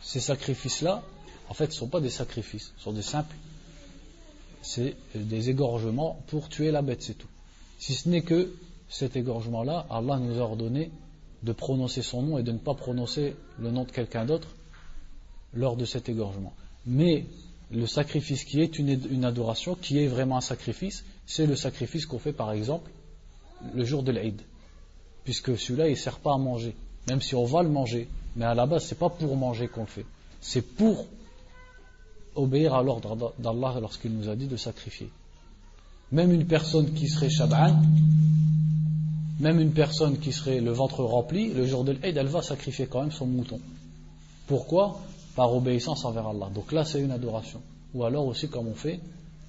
[0.02, 1.04] ces sacrifices-là,
[1.50, 3.36] en fait, ce ne sont pas des sacrifices, ce sont des simples
[4.64, 7.28] c'est des égorgements pour tuer la bête, c'est tout.
[7.78, 8.56] Si ce n'est que
[8.90, 10.90] cet égorgement-là, Allah nous a ordonné
[11.44, 14.48] de prononcer son nom et de ne pas prononcer le nom de quelqu'un d'autre
[15.54, 16.54] lors de cet égorgement.
[16.86, 17.26] Mais
[17.72, 22.20] le sacrifice qui est une, adoration, qui est vraiment un sacrifice, c'est le sacrifice qu'on
[22.20, 22.90] fait par exemple
[23.74, 24.42] le jour de l'Aïd.
[25.24, 26.76] Puisque celui-là, il ne sert pas à manger.
[27.10, 28.08] Même si on va le manger.
[28.36, 30.06] Mais à la base, ce n'est pas pour manger qu'on le fait.
[30.42, 31.06] C'est pour
[32.36, 35.10] obéir à l'ordre d'Allah lorsqu'il nous a dit de sacrifier.
[36.12, 37.82] Même une personne qui serait Shab'an,
[39.40, 42.88] même une personne qui serait le ventre rempli, le jour de l'Eid, elle va sacrifier
[42.88, 43.60] quand même son mouton.
[44.48, 45.00] Pourquoi?
[45.36, 46.50] Par obéissance envers Allah.
[46.54, 47.62] Donc là, c'est une adoration.
[47.94, 49.00] Ou alors aussi comme on fait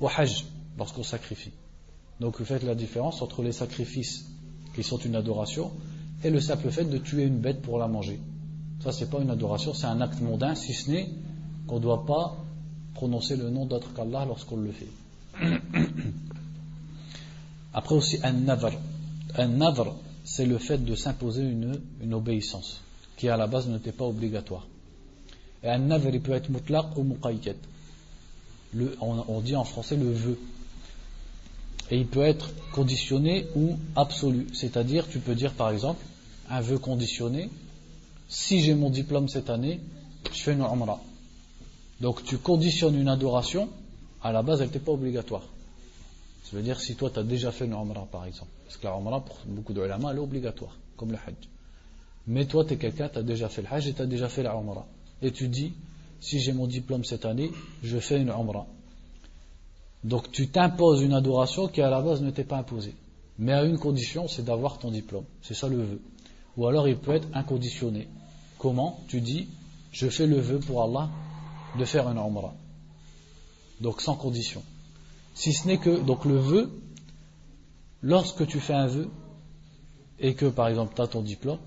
[0.00, 0.44] au Hajj,
[0.78, 1.52] lorsqu'on sacrifie.
[2.20, 4.24] Donc vous faites la différence entre les sacrifices
[4.74, 5.70] qui sont une adoration
[6.22, 8.18] et le simple fait de tuer une bête pour la manger.
[8.80, 11.08] Ça, c'est pas une adoration, c'est un acte mondain, si ce n'est
[11.66, 12.36] qu'on ne doit pas
[12.94, 14.88] prononcer le nom d'autre qu'Allah lorsqu'on le fait.
[17.74, 18.72] Après aussi un navr.
[19.36, 22.80] Un navr, c'est le fait de s'imposer une, obéissance
[23.16, 24.66] qui à la base n'était pas obligatoire.
[25.62, 27.56] Et un navr, il peut être mutlaq ou muqayyad.
[29.00, 30.38] On, on dit en français le vœu.
[31.90, 34.46] Et il peut être conditionné ou absolu.
[34.52, 36.04] C'est-à-dire, tu peux dire par exemple,
[36.50, 37.50] un vœu conditionné,
[38.28, 39.80] si j'ai mon diplôme cette année,
[40.32, 41.00] je fais une umrah.
[42.00, 43.68] Donc tu conditionnes une adoration,
[44.22, 45.42] à la base elle n'était pas obligatoire.
[46.44, 48.50] Ça veut dire si toi tu as déjà fait une Umrah par exemple.
[48.64, 51.48] Parce que la Umrah pour beaucoup de ulama elle est obligatoire, comme le Hajj.
[52.26, 54.28] Mais toi tu es quelqu'un, tu as déjà fait le Hajj et tu as déjà
[54.28, 54.86] fait la Umrah.
[55.22, 55.72] Et tu dis,
[56.20, 57.50] si j'ai mon diplôme cette année,
[57.82, 58.66] je fais une Umrah.
[60.04, 62.94] Donc tu t'imposes une adoration qui à la base ne t'est pas imposée.
[63.38, 65.24] Mais à une condition, c'est d'avoir ton diplôme.
[65.40, 66.00] C'est ça le vœu.
[66.58, 68.06] Ou alors il peut être inconditionné.
[68.58, 69.00] Comment?
[69.08, 69.48] Tu dis,
[69.92, 71.08] je fais le vœu pour Allah
[71.78, 72.54] de faire un umrah.
[73.80, 74.62] Donc sans condition.
[75.34, 76.70] Si ce n'est que, le vœu,
[78.02, 79.08] lorsque tu fais un vœu,
[80.20, 81.58] et que par exemple tu as ton diplôme,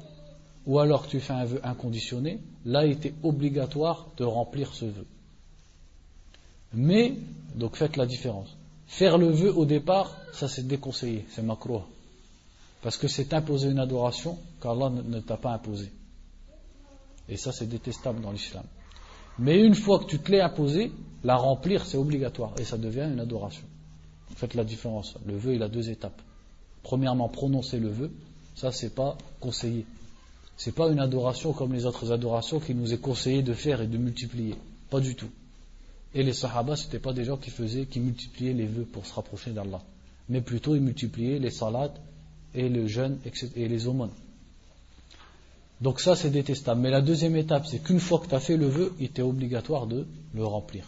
[0.65, 4.85] ou alors que tu fais un vœu inconditionné, là il était obligatoire de remplir ce
[4.85, 5.05] vœu.
[6.73, 7.15] Mais,
[7.55, 8.55] donc faites la différence.
[8.87, 11.83] Faire le vœu au départ, ça c'est déconseillé, c'est macro.
[12.81, 15.91] Parce que c'est imposer une adoration qu'Allah ne t'a pas imposé.
[17.27, 18.63] Et ça c'est détestable dans l'islam.
[19.39, 20.91] Mais une fois que tu te l'es imposé,
[21.27, 23.65] la remplir, c'est obligatoire et ça devient une adoration.
[24.37, 25.15] Faites la différence.
[25.25, 26.21] Le vœu, il a deux étapes.
[26.83, 28.11] Premièrement, prononcer le vœu,
[28.55, 29.85] ça, c'est pas conseillé.
[30.55, 33.87] C'est pas une adoration comme les autres adorations qui nous est conseillé de faire et
[33.87, 34.55] de multiplier.
[34.89, 35.29] Pas du tout.
[36.15, 39.13] Et les sahaba, c'était pas des gens qui faisaient, qui multipliaient les vœux pour se
[39.13, 39.81] rapprocher d'Allah.
[40.29, 41.99] Mais plutôt, ils multipliaient les salades
[42.55, 43.19] et le jeûne
[43.57, 44.15] et les aumônes.
[45.81, 46.79] Donc ça, c'est détestable.
[46.79, 49.21] Mais la deuxième étape, c'est qu'une fois que tu as fait le vœu, il était
[49.21, 50.85] obligatoire de le remplir.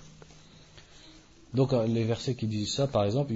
[1.53, 3.33] Donc euh, les versets qui disent ça, par exemple,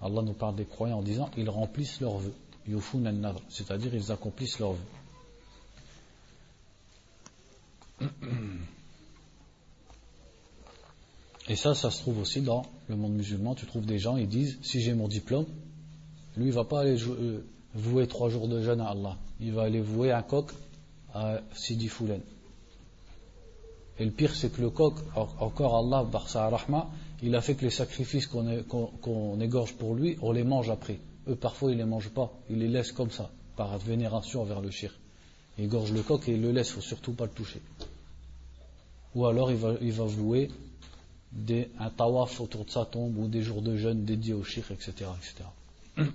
[0.00, 2.34] Allah nous parle des croyants en disant ils remplissent leurs vœux.
[3.48, 4.78] C'est-à-dire ils accomplissent leurs vœux.
[11.48, 13.54] Et ça, ça se trouve aussi dans le monde musulman.
[13.54, 15.46] Tu trouves des gens, ils disent si j'ai mon diplôme,
[16.36, 17.44] lui, il va pas aller euh,
[17.74, 19.16] vouer trois jours de jeûne à Allah.
[19.40, 20.52] Il va aller vouer un coq
[21.14, 22.20] à Sidi Foulen.
[23.98, 26.88] Et le pire, c'est que le coq, encore Allah, Barsa Rahma,
[27.22, 30.98] il a fait que les sacrifices qu'on égorge pour lui, on les mange après.
[31.28, 32.32] Eux, parfois, ils ne les mangent pas.
[32.48, 34.94] Ils les laissent comme ça, par vénération vers le shir.
[35.58, 37.60] Il égorge le coq et il le laisse, il ne faut surtout pas le toucher.
[39.14, 40.50] Ou alors, il va, il vouer
[41.32, 44.64] des, un tawaf autour de sa tombe ou des jours de jeûne dédiés au shir,
[44.70, 45.10] etc.
[45.18, 46.06] etc.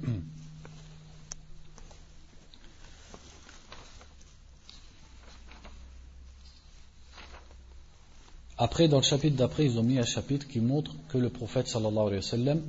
[8.64, 11.68] Après, dans le chapitre d'après, ils ont mis un chapitre qui montre que le prophète
[11.68, 12.62] sallallahu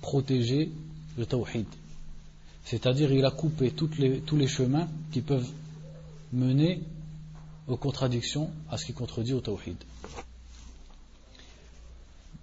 [0.00, 0.70] protégeait
[1.16, 1.66] le tawhid.
[2.64, 3.92] C'est-à-dire, il a coupé tous
[4.36, 5.48] les chemins qui peuvent
[6.32, 6.80] mener
[7.68, 9.76] aux contradictions à ce qui contredit au tawhid.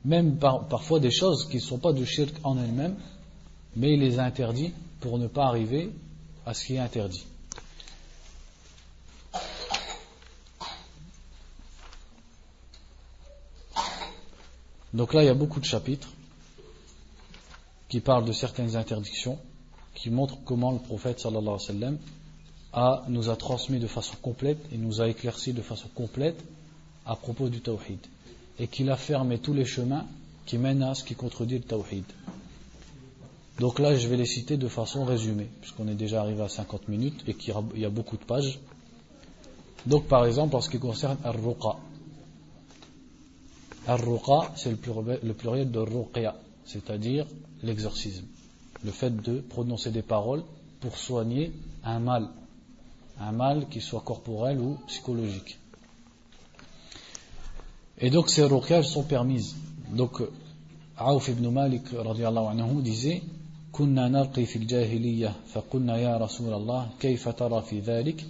[0.06, 2.96] Même parfois des choses qui ne sont pas du shirk en elles-mêmes,
[3.76, 4.72] mais il les a interdits
[5.02, 5.92] pour ne pas arriver
[6.46, 7.26] à ce qui est interdit.
[14.94, 16.10] Donc là, il y a beaucoup de chapitres
[17.90, 19.38] qui parlent de certaines interdictions,
[19.96, 21.26] qui montrent comment le prophète
[23.08, 26.44] nous a transmis de façon complète et nous a éclairci de façon complète
[27.06, 28.00] à propos du tawhid.
[28.60, 30.06] Et qu'il a fermé tous les chemins
[30.46, 32.06] qui mènent à ce qui contredit le tawhid.
[33.60, 36.88] Donc là, je vais les citer de façon résumée, puisqu'on est déjà arrivé à 50
[36.90, 38.60] minutes et qu'il y a beaucoup de pages.
[39.86, 41.78] Donc par exemple, en ce qui concerne Ar-Ruqa.
[43.87, 47.27] Ar-Ruqa, c'est le pluriel de Ruqya, c'est-à-dire
[47.63, 48.27] l'exorcisme.
[48.85, 50.43] Le fait de prononcer des paroles
[50.81, 51.53] pour soigner
[51.85, 52.29] un mal
[53.21, 55.59] un mal qui soit corporel ou psychologique.
[57.99, 59.55] Et donc ces ruqyas sont permises.
[59.91, 60.23] Donc
[60.97, 63.23] Aouf ibn Malik radiallahu anhu disait
[63.73, 68.25] كنا نرقي في الجاهلية فقلنا يا رسول الله كيف ترى في ذلك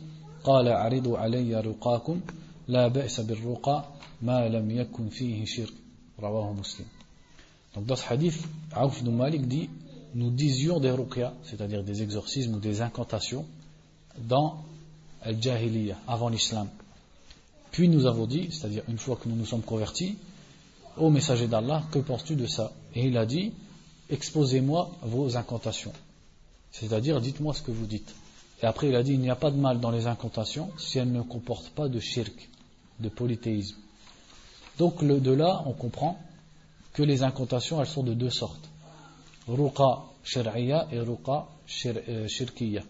[0.44, 2.20] قال عرضوا علي رقاكم
[2.68, 3.84] لا بأس بالرقى
[4.21, 5.73] ma lam yakun fihi shirk.
[6.19, 6.87] Muslim.
[7.75, 8.43] Donc dans ce hadith,
[8.73, 9.69] Aouf ibn Malik dit
[10.15, 13.45] Nous disions des ruqya, c'est-à-dire des exorcismes ou des incantations,
[14.17, 14.63] dans
[15.21, 16.69] Al-Jahiliya, avant l'islam.
[17.71, 20.17] Puis nous avons dit, c'est-à-dire une fois que nous nous sommes convertis,
[20.97, 22.71] Ô messager d'Allah, que penses-tu de ça?
[22.95, 23.53] Et il a dit
[24.09, 25.93] Exposez-moi vos incantations.
[26.71, 28.15] C'est-à-dire, dites-moi ce que vous dites.
[28.63, 30.97] Et après, il a dit Il n'y a pas de mal dans les incantations si
[30.97, 32.49] elles ne comportent pas de shirk,
[32.99, 33.77] de polythéisme.
[34.77, 36.19] Donc de là, on comprend
[36.93, 38.69] que les incantations, elles sont de deux sortes.
[39.47, 41.47] Ruqa shir'iyya et ruqa
[41.85, 42.81] euh, shirkiyya.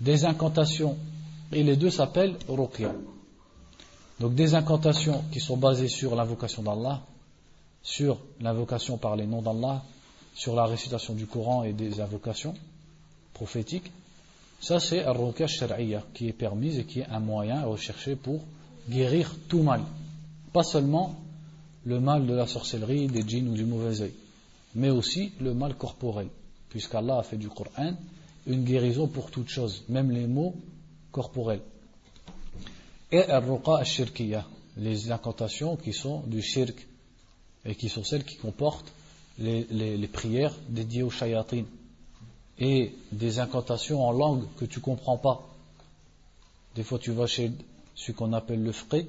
[0.00, 0.96] Des incantations
[1.52, 2.92] et les deux s'appellent ruqya.
[4.20, 7.02] Donc des incantations qui sont basées sur l'invocation d'Allah,
[7.82, 9.84] sur l'invocation par les noms d'Allah,
[10.34, 12.54] sur la récitation du Coran et des invocations
[13.32, 13.92] prophétiques.
[14.60, 18.16] Ça c'est un ruqya shar'iyya qui est permise et qui est un moyen à rechercher
[18.16, 18.40] pour
[18.88, 19.82] guérir tout mal.
[20.56, 21.14] Pas seulement
[21.84, 24.14] le mal de la sorcellerie, des djinns ou du mauvais œil,
[24.74, 26.28] mais aussi le mal corporel,
[26.70, 27.92] puisqu'Allah a fait du Coran
[28.46, 30.54] une guérison pour toute chose, même les mots
[31.12, 31.60] corporelle.
[33.12, 33.24] Et
[34.78, 36.88] les incantations qui sont du shirk
[37.66, 38.94] et qui sont celles qui comportent
[39.38, 41.64] les, prières dédiées aux shayatin
[42.58, 45.46] et des incantations en langue que tu comprends pas.
[46.74, 47.52] Des fois tu vas chez
[47.94, 49.06] ce qu'on appelle le fqih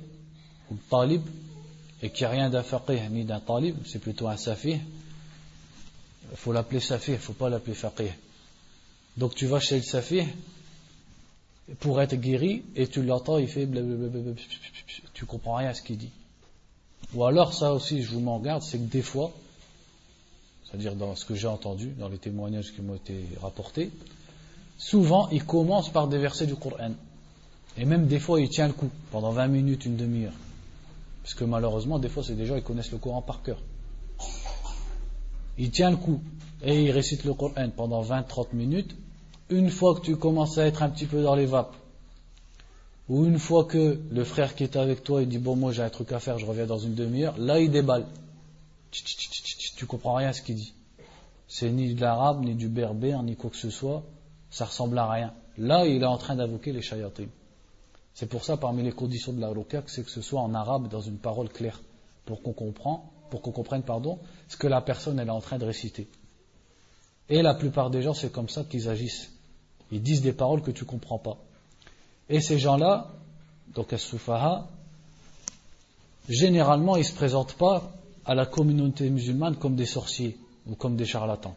[0.71, 1.21] ou talib
[2.01, 4.79] et qu'il n'y a rien d'un faqih ni d'un talib, c'est plutôt un safih.
[6.31, 8.11] Il faut l'appeler safih, il ne faut pas l'appeler faqih.
[9.17, 10.25] Donc tu vas chez le safih
[11.79, 14.33] pour être guéri et tu l'entends, il fait blablabla,
[15.13, 16.11] tu comprends rien à ce qu'il dit.
[17.13, 19.31] Ou alors, ça aussi, je vous m'en garde, c'est que des fois,
[20.65, 23.91] c'est-à-dire dans ce que j'ai entendu, dans les témoignages qui m'ont été rapportés,
[24.77, 26.91] souvent il commence par des versets du Coran.
[27.77, 30.33] Et même des fois, il tient le coup pendant 20 minutes, une demi-heure.
[31.27, 33.61] Parce que malheureusement, des fois, c'est des gens qui connaissent le Coran par cœur.
[35.57, 36.21] Il tient le coup
[36.63, 38.95] et il récite le Coran pendant 20-30 minutes
[39.49, 41.75] une fois que tu commences à être un petit peu dans les vapes,
[43.09, 45.81] ou une fois que le frère qui est avec toi, il dit bon moi j'ai
[45.81, 48.05] un truc à faire, je reviens dans une demi-heure, là il déballe.
[48.91, 50.73] Tu comprends rien à ce qu'il dit.
[51.49, 54.01] C'est ni de l'arabe, ni du berbère, ni quoi que ce soit,
[54.49, 55.33] ça ressemble à rien.
[55.57, 57.27] Là il est en train d'invoquer les shayatim.
[58.17, 60.87] C'est pour ça parmi les conditions de la ruqya, c'est que ce soit en arabe
[60.87, 61.79] dans une parole claire,
[62.25, 62.97] pour qu'on comprenne,
[63.29, 66.07] pour qu'on comprenne pardon, ce que la personne est en train de réciter.
[67.29, 69.31] Et la plupart des gens c'est comme ça qu'ils agissent.
[69.91, 71.37] Ils disent des paroles que tu ne comprends pas.
[72.27, 73.11] Et ces gens-là,
[73.75, 74.15] donc as
[76.27, 77.91] généralement, ils ne se présentent pas
[78.25, 81.53] à la communauté musulmane comme des sorciers ou comme des charlatans.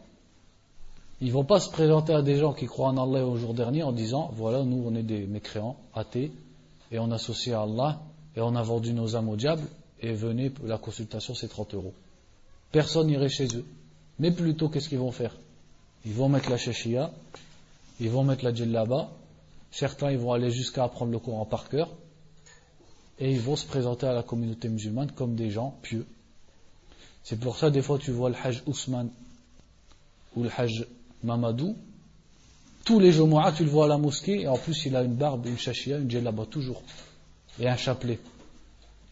[1.21, 3.55] Ils ne vont pas se présenter à des gens qui croient en Allah au jour
[3.55, 6.31] dernier en disant voilà, nous on est des mécréants, athées,
[6.91, 8.01] et on associe à Allah,
[8.35, 9.63] et on a vendu nos âmes au diable,
[9.99, 11.93] et venez, la consultation c'est 30 euros.
[12.71, 13.65] Personne n'irait chez eux.
[14.19, 15.35] Mais plutôt, qu'est-ce qu'ils vont faire?
[16.05, 17.11] Ils vont mettre la shashia,
[17.99, 19.11] ils vont mettre la là-bas.
[19.71, 21.89] Certains, ils vont aller jusqu'à apprendre le Coran par cœur.
[23.19, 26.05] Et ils vont se présenter à la communauté musulmane comme des gens pieux.
[27.23, 29.11] C'est pour ça, des fois, tu vois le Hajj Ousmane
[30.35, 30.87] ou le Hajj
[31.23, 31.75] Mamadou.
[32.85, 35.15] Tous les Jumu'ah, tu le vois à la mosquée, et en plus, il a une
[35.15, 36.81] barbe, une shashia, une djellaba, toujours.
[37.59, 38.19] Et un chapelet.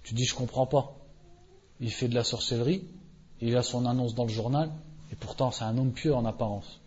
[0.04, 0.96] Tu dis, je comprends pas.
[1.80, 2.84] il fait de la sorcellerie,
[3.42, 4.70] il a son annonce dans le journal,
[5.12, 6.80] et pourtant c'est un homme pieux en apparence.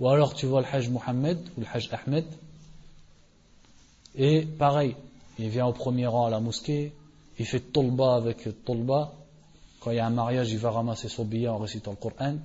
[0.00, 2.24] Ou alors tu vois le Hajj Mohammed ou le Hajj Ahmed,
[4.14, 4.94] et pareil,
[5.38, 6.92] il vient au premier rang à la mosquée,
[7.38, 9.14] il fait tolba avec tolba.
[9.80, 12.36] Quand il y a un mariage, il va ramasser son billet en récitant le Coran.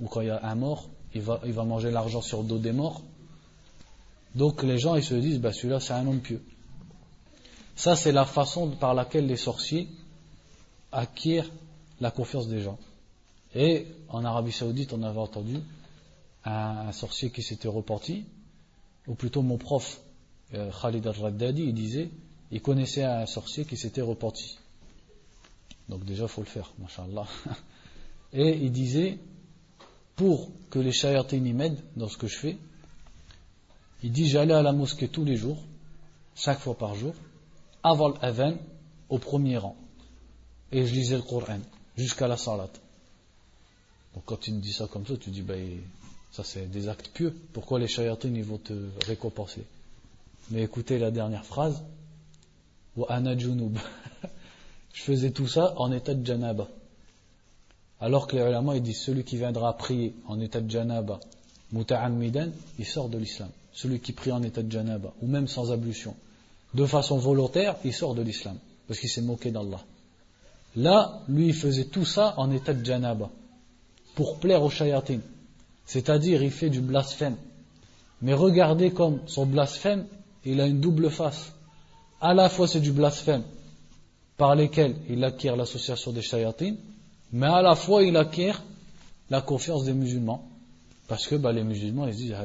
[0.00, 2.48] Ou quand il y a un mort, il va, il va manger l'argent sur le
[2.48, 3.02] dos des morts.
[4.34, 6.42] Donc les gens, ils se disent, bah, celui-là, c'est un homme pieux.
[7.74, 9.88] Ça, c'est la façon par laquelle les sorciers
[10.92, 11.50] acquièrent
[12.00, 12.78] la confiance des gens.
[13.54, 15.58] Et en Arabie Saoudite, on avait entendu
[16.44, 18.24] un, sorcier qui s'était reporti,
[19.06, 20.00] ou plutôt mon prof,
[20.54, 22.10] euh, Khalid al-Raddadi, il disait,
[22.50, 24.58] il connaissait un sorcier qui s'était repenti.
[25.88, 27.26] Donc déjà, il faut le faire, machallah.
[28.32, 29.18] Et il disait,
[30.20, 32.58] pour que les shayatines m'aident dans ce que je fais,
[34.02, 35.56] il dit, j'allais à la mosquée tous les jours,
[36.34, 37.14] cinq fois par jour,
[37.82, 38.58] avant l'adhan,
[39.08, 39.76] au premier rang.
[40.72, 41.60] Et je lisais le Coran,
[41.96, 42.68] jusqu'à la salat.
[44.12, 45.80] Donc quand tu me dis ça comme ça, tu dis, ben,
[46.32, 47.34] ça c'est des actes pieux.
[47.54, 48.74] Pourquoi les shayatines ils vont te
[49.06, 49.64] récompenser?
[50.50, 51.82] Mais écoutez la dernière phrase,
[54.92, 56.68] Je faisais tout ça en état de janaba.
[58.00, 61.20] Alors que les ulama ils disent celui qui viendra prier en état de janaba,
[61.72, 62.48] muta'ammidan,
[62.78, 63.50] il sort de l'islam.
[63.72, 66.14] Celui qui prie en état de janaba, ou même sans ablution,
[66.74, 68.56] de façon volontaire, il sort de l'islam,
[68.88, 69.80] parce qu'il s'est moqué d'Allah.
[70.76, 73.30] Là, lui, il faisait tout ça en état de janaba,
[74.14, 75.20] pour plaire aux shayatin.
[75.86, 77.36] C'est-à-dire, il fait du blasphème.
[78.22, 80.06] Mais regardez comme son blasphème,
[80.44, 81.52] il a une double face
[82.20, 83.42] à la fois c'est du blasphème
[84.36, 86.76] par lesquels il acquiert l'association des shayatines,
[87.32, 88.62] mais à la fois il acquiert
[89.28, 90.48] la confiance des musulmans.
[91.08, 92.36] Parce que bah, les musulmans ils disent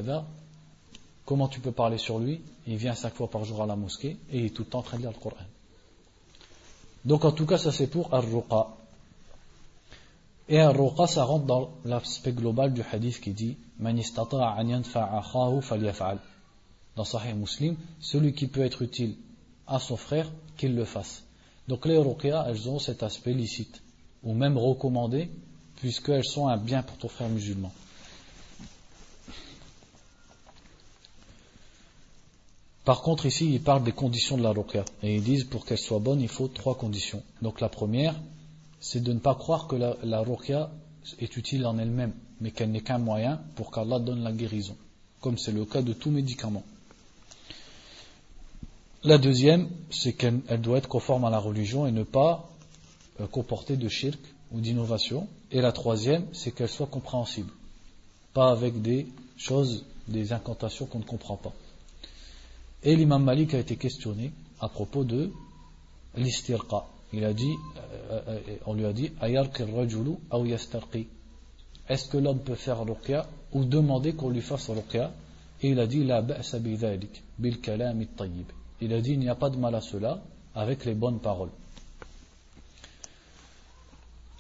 [1.25, 2.41] comment tu peux parler sur lui?
[2.67, 4.79] Il vient cinq fois par jour à la mosquée et il est tout le temps
[4.79, 5.36] en train de lire le Coran.
[7.03, 8.67] Donc en tout cas ça c'est pour Ar-Ruqa.
[10.49, 14.01] Et Ar-Ruqa ça rentre dans l'aspect global du hadith qui dit Man
[16.95, 19.15] Dans Sahih Muslim, celui qui peut être utile
[19.67, 21.23] à son frère qu'il le fasse.
[21.67, 23.81] Donc les ruqya, elles ont cet aspect licite,
[24.26, 25.30] ou même recommandé,
[25.78, 27.71] puisqu'elles sont un bien pour ton frère musulman.
[32.84, 34.86] Par contre, ici, ils parlent des conditions de la ruqya.
[35.01, 37.23] Et ils disent, pour qu'elle soit bonne, il faut trois conditions.
[37.41, 38.15] Donc la première,
[38.80, 40.23] c'est de ne pas croire que la, la
[41.19, 44.76] est utile en elle-même, mais qu'elle n'est qu'un moyen pour qu'Allah donne la guérison,
[45.21, 46.63] comme c'est le cas de tout médicament.
[49.03, 52.49] La deuxième, c'est qu'elle doit être conforme à la religion et ne pas
[53.20, 54.20] euh, comporter de shirk
[54.51, 55.28] ou d'innovation.
[55.51, 57.51] Et la troisième, c'est qu'elle soit compréhensible.
[58.34, 59.07] Pas avec des
[59.38, 61.53] choses, des incantations qu'on ne comprend pas.
[62.84, 65.32] Et l'imam Malik a été questionné à propos de
[66.16, 66.86] l'istirqa.
[67.13, 67.55] Il a dit,
[68.11, 69.11] euh, euh, on lui a dit,
[71.89, 75.13] Est-ce que l'homme peut faire ruqya ou demander qu'on lui fasse ruqya?
[75.61, 77.57] Et il a dit, la bil
[78.82, 80.22] il a dit il n'y a pas de mal à cela
[80.53, 81.51] avec les bonnes paroles.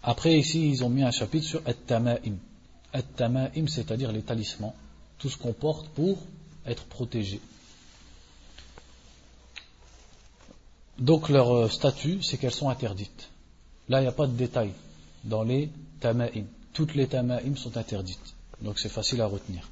[0.07, 2.37] Après ici ils ont mis un chapitre sur At-Tama'im.
[2.93, 4.75] At-Tama'im c'est-à-dire les talismans,
[5.17, 6.19] tout ce qu'on porte pour
[6.67, 7.41] être protégé.
[10.99, 13.29] Donc leur euh, statut c'est qu'elles sont interdites.
[13.89, 14.73] Là il n'y a pas de détails
[15.23, 16.45] dans les Tama'im.
[16.71, 18.35] Toutes les Tama'im sont interdites.
[18.61, 19.67] Donc c'est facile à retenir.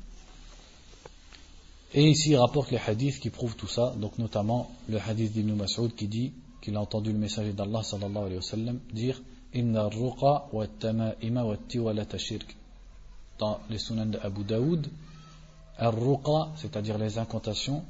[1.93, 5.53] Et ici, il rapporte les hadiths qui prouvent tout ça, donc notamment le hadith d'Ibn
[5.53, 9.21] Mas'ud qui dit qu'il a entendu le messager d'Allah sallallahu alayhi wa sallam dire
[13.39, 14.87] Dans les sunan d'Abu Daoud,
[15.77, 17.83] ar-ruqa, c'est-à-dire les incantations,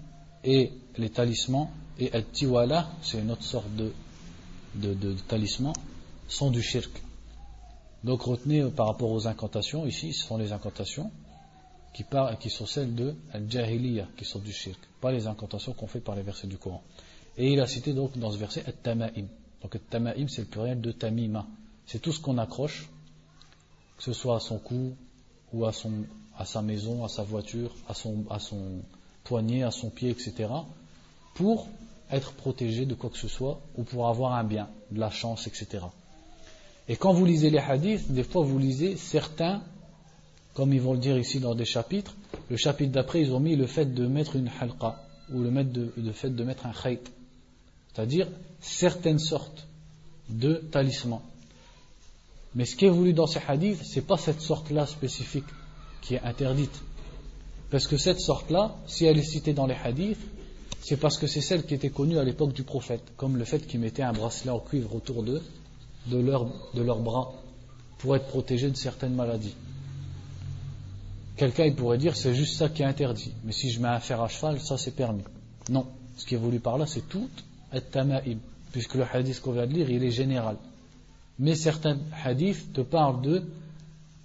[0.43, 3.93] et les talismans, et al-tiwala, c'est une autre sorte de,
[4.75, 5.73] de, de, talisman,
[6.27, 6.91] sont du shirk.
[8.03, 11.11] Donc retenez par rapport aux incantations, ici, ce sont les incantations,
[11.93, 12.03] qui,
[12.39, 16.15] qui sont celles de al-jahiliya, qui sont du shirk, pas les incantations qu'on fait par
[16.15, 16.81] les versets du Coran.
[17.37, 19.27] Et il a cité donc dans ce verset at-tama'im.
[19.63, 21.47] Donc at-tama'im c'est le pluriel de tamima.
[21.85, 22.89] C'est tout ce qu'on accroche,
[23.97, 24.93] que ce soit à son cou
[25.53, 25.91] ou à, son,
[26.37, 28.81] à sa maison, à sa voiture, à son, à son
[29.23, 30.49] poignet, à son pied, etc.
[31.33, 31.67] pour
[32.11, 35.47] être protégé de quoi que ce soit ou pour avoir un bien, de la chance,
[35.47, 35.85] etc.
[36.87, 39.63] Et quand vous lisez les hadiths, des fois vous lisez certains
[40.53, 42.15] comme ils vont le dire ici dans des chapitres,
[42.49, 46.29] le chapitre d'après, ils ont mis le fait de mettre une halqa, ou le, fait
[46.29, 47.11] de mettre un khayt,
[47.93, 48.27] c'est-à-dire
[48.61, 49.67] certaines sortes
[50.29, 51.21] de talismans.
[52.55, 55.45] Mais ce qui est voulu dans ces hadiths, c'est pas cette sorte-là spécifique
[56.01, 56.81] qui est interdite.
[57.71, 60.19] Parce que cette sorte-là, si elle est citée dans les hadiths,
[60.81, 63.65] c'est parce que c'est celle qui était connue à l'époque du prophète, comme le fait
[63.65, 65.41] qu'il mettait un bracelet en cuivre autour d'eux
[66.07, 67.33] de leurs leur bras
[67.99, 69.55] pour être protégés de certaines maladies.
[71.37, 74.21] Quelqu'un pourrait dire c'est juste ça qui est interdit, mais si je mets un fer
[74.21, 75.23] à cheval, ça c'est permis.
[75.69, 75.87] Non,
[76.17, 77.29] ce qui est voulu par là c'est tout
[77.73, 78.37] at-tama'im,
[78.71, 80.57] puisque le hadith qu'on vient de lire il est général.
[81.39, 83.43] Mais certains hadiths te parlent de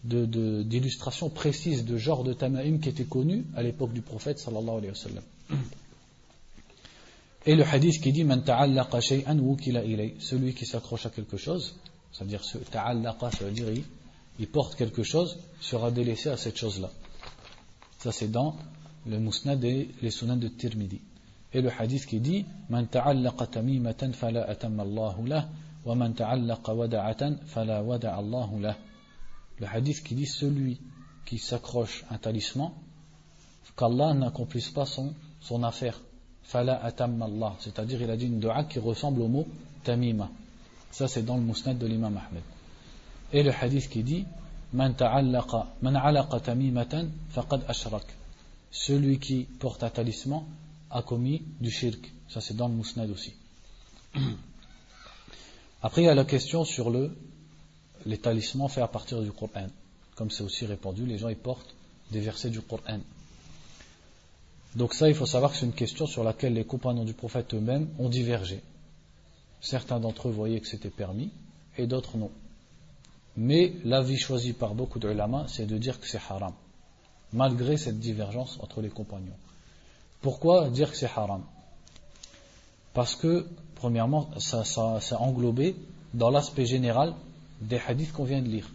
[0.04, 4.88] d'illustrations précises de genre de tama'im qui étaient connus à l'époque du prophète sallallahu alayhi
[4.88, 5.24] wa sallam.
[7.46, 9.82] Et le hadith qui dit Man ta'allaqa shay'an wukila
[10.20, 11.74] celui qui s'accroche à quelque chose,
[12.12, 13.66] c'est-à-dire ce ta'allaqa, ça veut dire
[14.38, 16.90] il, porte quelque chose, sera délaissé à cette chose-là.
[17.98, 18.56] Ça c'est dans
[19.06, 21.00] le musnad et les sunan de Tirmidhi.
[21.52, 25.48] Et le hadith qui dit Man ta'allaqa tamimatan fala atamma Allahu lah,
[25.84, 28.76] wa man ta'allaqa wada'atan fala wada'a Allahu lah
[29.60, 30.78] le hadith qui dit celui
[31.24, 32.70] qui s'accroche un talisman,
[33.76, 36.00] qu'Allah n'accomplisse pas son, son affaire.
[36.42, 39.46] Fala atam Allah, c'est-à-dire il a dit une dua qui ressemble au mot
[39.84, 40.30] tamima.
[40.90, 42.42] Ça c'est dans le musnad de l'imam Ahmed.
[43.32, 44.24] Et le hadith qui dit
[44.72, 44.94] man
[45.82, 48.04] man alaqa tamimatan faqad ashrak.
[48.70, 50.44] Celui qui porte un talisman
[50.90, 52.12] a commis du shirk.
[52.28, 53.32] Ça c'est dans le musnad aussi.
[55.82, 57.10] Après il y a la question sur le
[58.06, 59.68] les talismans faits à partir du Coran.
[60.14, 61.74] Comme c'est aussi répandu, les gens y portent
[62.10, 63.00] des versets du Coran.
[64.76, 67.54] Donc ça, il faut savoir que c'est une question sur laquelle les compagnons du prophète
[67.54, 68.60] eux-mêmes ont divergé.
[69.60, 71.30] Certains d'entre eux voyaient que c'était permis
[71.76, 72.30] et d'autres non.
[73.36, 76.52] Mais l'avis choisi par beaucoup de ulama, c'est de dire que c'est haram,
[77.32, 79.36] malgré cette divergence entre les compagnons.
[80.20, 81.42] Pourquoi dire que c'est haram?
[82.92, 83.46] Parce que,
[83.76, 85.76] premièrement, ça, ça, ça englobé
[86.14, 87.14] dans l'aspect général
[87.60, 88.68] des hadiths qu'on vient de lire.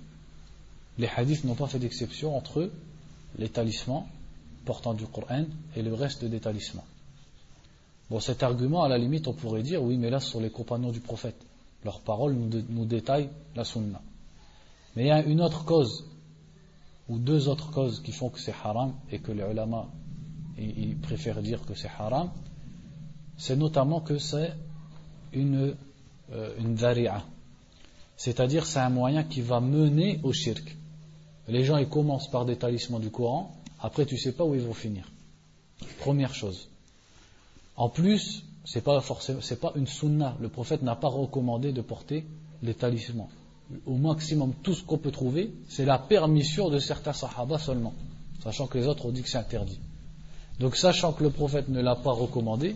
[0.98, 2.70] Les hadiths n'ont pas fait d'exception entre
[3.38, 4.08] les talismans
[4.66, 6.86] portant du Coran et le reste des talismans.
[8.10, 10.50] Bon, cet argument, à la limite, on pourrait dire, oui, mais là, ce sont les
[10.50, 11.36] compagnons du prophète.
[11.84, 14.02] Leurs paroles nous, détaillent la sunna.
[14.96, 16.06] Mais il y a une autre cause,
[17.10, 19.88] ou deux autres causes qui font que c'est haram et que les ulama
[20.58, 22.30] ils préfèrent dire que c'est haram.
[23.38, 24.54] C'est notamment que c'est
[25.34, 25.76] une,
[26.32, 26.76] euh, une
[28.18, 30.78] c'est-à-dire, c'est un moyen qui va mener au shirk.
[31.48, 34.62] Les gens, ils commencent par des talismans du Coran, après, tu sais pas où ils
[34.62, 35.12] vont finir.
[36.00, 36.70] Première chose.
[37.76, 40.38] En plus, c'est pas pas une sunna.
[40.40, 42.26] Le prophète n'a pas recommandé de porter
[42.62, 43.30] les talismans.
[43.86, 47.94] Au maximum, tout ce qu'on peut trouver, c'est la permission de certains sahaba seulement.
[48.42, 49.80] Sachant que les autres ont dit que c'est interdit.
[50.60, 52.76] Donc, sachant que le prophète ne l'a pas recommandé,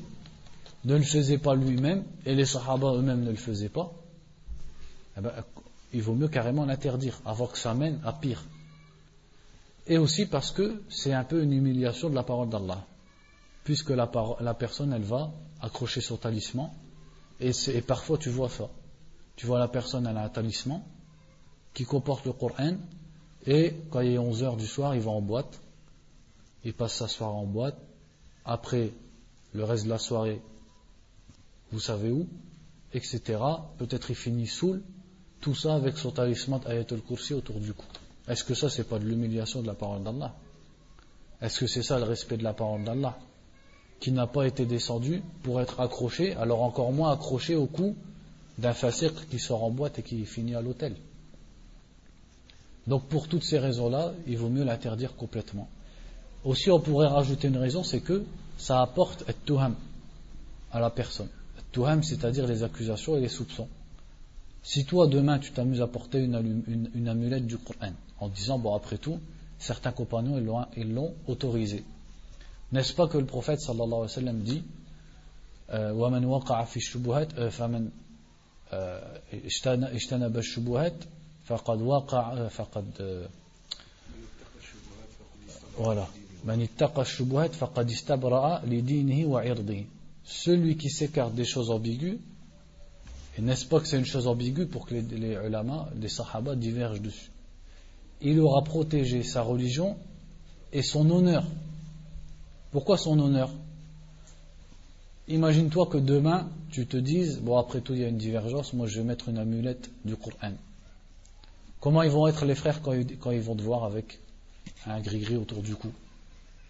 [0.86, 3.91] ne le faisait pas lui-même, et les sahaba eux-mêmes ne le faisaient pas,
[5.17, 5.32] eh ben,
[5.93, 8.43] il vaut mieux carrément l'interdire, avant que ça mène à pire.
[9.88, 12.86] Et aussi parce que c'est un peu une humiliation de la parole d'Allah.
[13.63, 14.07] Puisque la,
[14.53, 16.69] personne, elle va accrocher son talisman,
[17.39, 17.51] et,
[17.82, 18.69] parfois tu vois ça.
[19.36, 20.82] Tu vois la personne, elle a un talisman
[21.73, 22.75] qui comporte le Coran,
[23.45, 25.59] et quand il est 11 heures du soir, il va en boîte,
[26.63, 27.77] il passe sa soirée en boîte,
[28.45, 28.91] après
[29.53, 30.41] le reste de la soirée,
[31.71, 32.27] vous savez où,
[32.93, 33.21] etc.
[33.77, 34.81] Peut-être il finit saoul,
[35.41, 37.85] tout ça avec son talisman Ayatul Kursi autour du cou.
[38.27, 40.35] Est-ce que ça, c'est pas de l'humiliation de la parole d'Allah?
[41.41, 43.17] Est-ce que c'est ça le respect de la parole d'Allah?
[43.99, 47.95] Qui n'a pas été descendu pour être accroché, alors encore moins accroché au cou
[48.57, 50.95] d'un fasir qui sort en boîte et qui finit à l'hôtel.
[52.85, 55.69] Donc pour toutes ces raisons-là, il vaut mieux l'interdire complètement.
[56.44, 58.24] Aussi, on pourrait rajouter une raison, c'est que
[58.58, 59.74] ça apporte et tuham
[60.72, 61.28] à la personne.
[61.72, 63.68] Tuham, c'est-à-dire les accusations et les soupçons.
[64.62, 68.98] Si toi, demain, tu t'amuses à porter une, amulette du Coran, en disant, bon, après
[68.98, 69.18] tout,
[69.58, 71.84] certains compagnons, ils l'ont autorisé.
[72.72, 74.62] N'est-ce pas que le prophète, sallallahu alayhi wa sallam, dit,
[75.72, 77.90] ومن وقع في الشبهات فمن
[79.72, 80.94] اجتنب الشبهات
[81.44, 83.28] فقد وقع فقد
[85.78, 86.06] voilà
[90.23, 92.17] Celui qui s'écarte des choses ambiguës,
[93.37, 96.55] et n'est-ce pas que c'est une chose ambiguë pour que les, les ulama, les sahaba
[96.55, 97.31] divergent dessus?
[98.21, 99.95] Il aura protégé sa religion
[100.73, 101.45] et son honneur.
[102.71, 103.51] Pourquoi son honneur?
[105.27, 108.87] Imagine-toi que demain, tu te dises, bon après tout il y a une divergence, moi
[108.87, 110.53] je vais mettre une amulette du Coran.
[111.79, 114.19] Comment ils vont être les frères quand ils, quand ils vont te voir avec
[114.85, 115.91] un gris-gris autour du cou?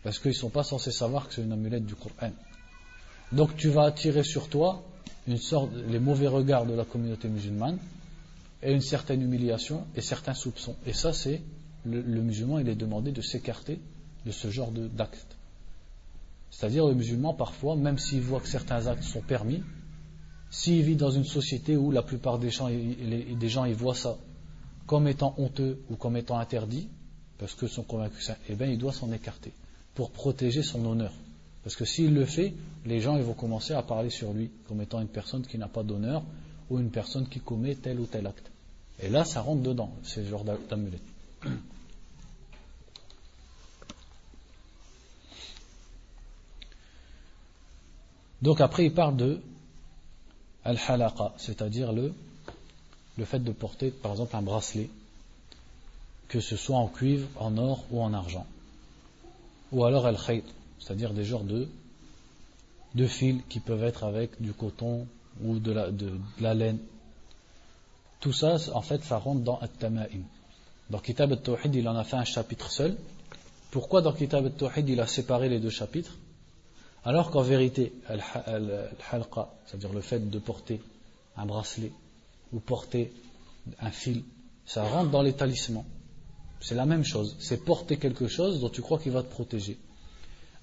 [0.08, 2.32] Parce qu'ils ne sont pas censés savoir que c'est une amulette du Coran.
[3.34, 4.82] Donc tu vas attirer sur toi
[5.28, 7.78] les mauvais regards de la communauté musulmane
[8.64, 10.78] et une certaine humiliation et certains soupçons.
[10.86, 11.42] Et ça, c'est
[11.84, 13.82] le, musulman, il est demandé de s'écarter
[14.26, 15.36] de ce genre d'actes.
[16.52, 19.62] C'est-à-dire le musulman, parfois, même s'il voit que certains actes sont permis,
[20.50, 24.18] s'il vit dans une société où la plupart des gens, des gens ils voient ça
[24.86, 26.88] comme étant honteux ou comme étant interdit,
[27.40, 29.52] parce que sont convaincus eh bien il doit s'en écarter
[29.98, 31.12] pour protéger son honneur.
[31.64, 32.54] Parce que s'il le fait,
[32.86, 35.82] les gens vont commencer à parler sur lui comme étant une personne qui n'a pas
[35.82, 36.22] d'honneur
[36.70, 38.52] ou une personne qui commet tel ou tel acte.
[39.00, 41.02] Et là, ça rentre dedans, ce genre d'amulette.
[48.44, 49.42] Donc après, il parle de
[50.64, 52.14] al-halaqa, c'est-à-dire le
[53.26, 54.92] fait de porter, par exemple, un bracelet,
[56.28, 58.46] que ce soit en cuivre, en or ou en argent.
[59.72, 60.44] Ou alors al-khayt,
[60.80, 61.68] c'est-à-dire des genres de,
[62.96, 65.08] de fils qui peuvent être avec du coton
[65.44, 66.80] ou de la, de, la laine.
[68.20, 70.24] Tout ça, en fait, ça rentre dans At-Tama'im.
[70.90, 72.96] Dans Kitab al-Tawhid, il en a fait un chapitre seul.
[73.72, 76.16] Pourquoi dans Kitab al-Tawhid, il a séparé les deux chapitres?
[77.04, 80.82] Alors qu'en vérité, al-halqa, c'est-à-dire le fait de porter
[81.36, 81.92] un bracelet
[82.54, 83.14] ou porter
[83.80, 84.24] un fil,
[84.66, 85.86] ça rentre dans les talismans.
[86.60, 87.36] C'est la même chose.
[87.40, 89.78] C'est porter quelque chose dont tu crois qu'il va te protéger.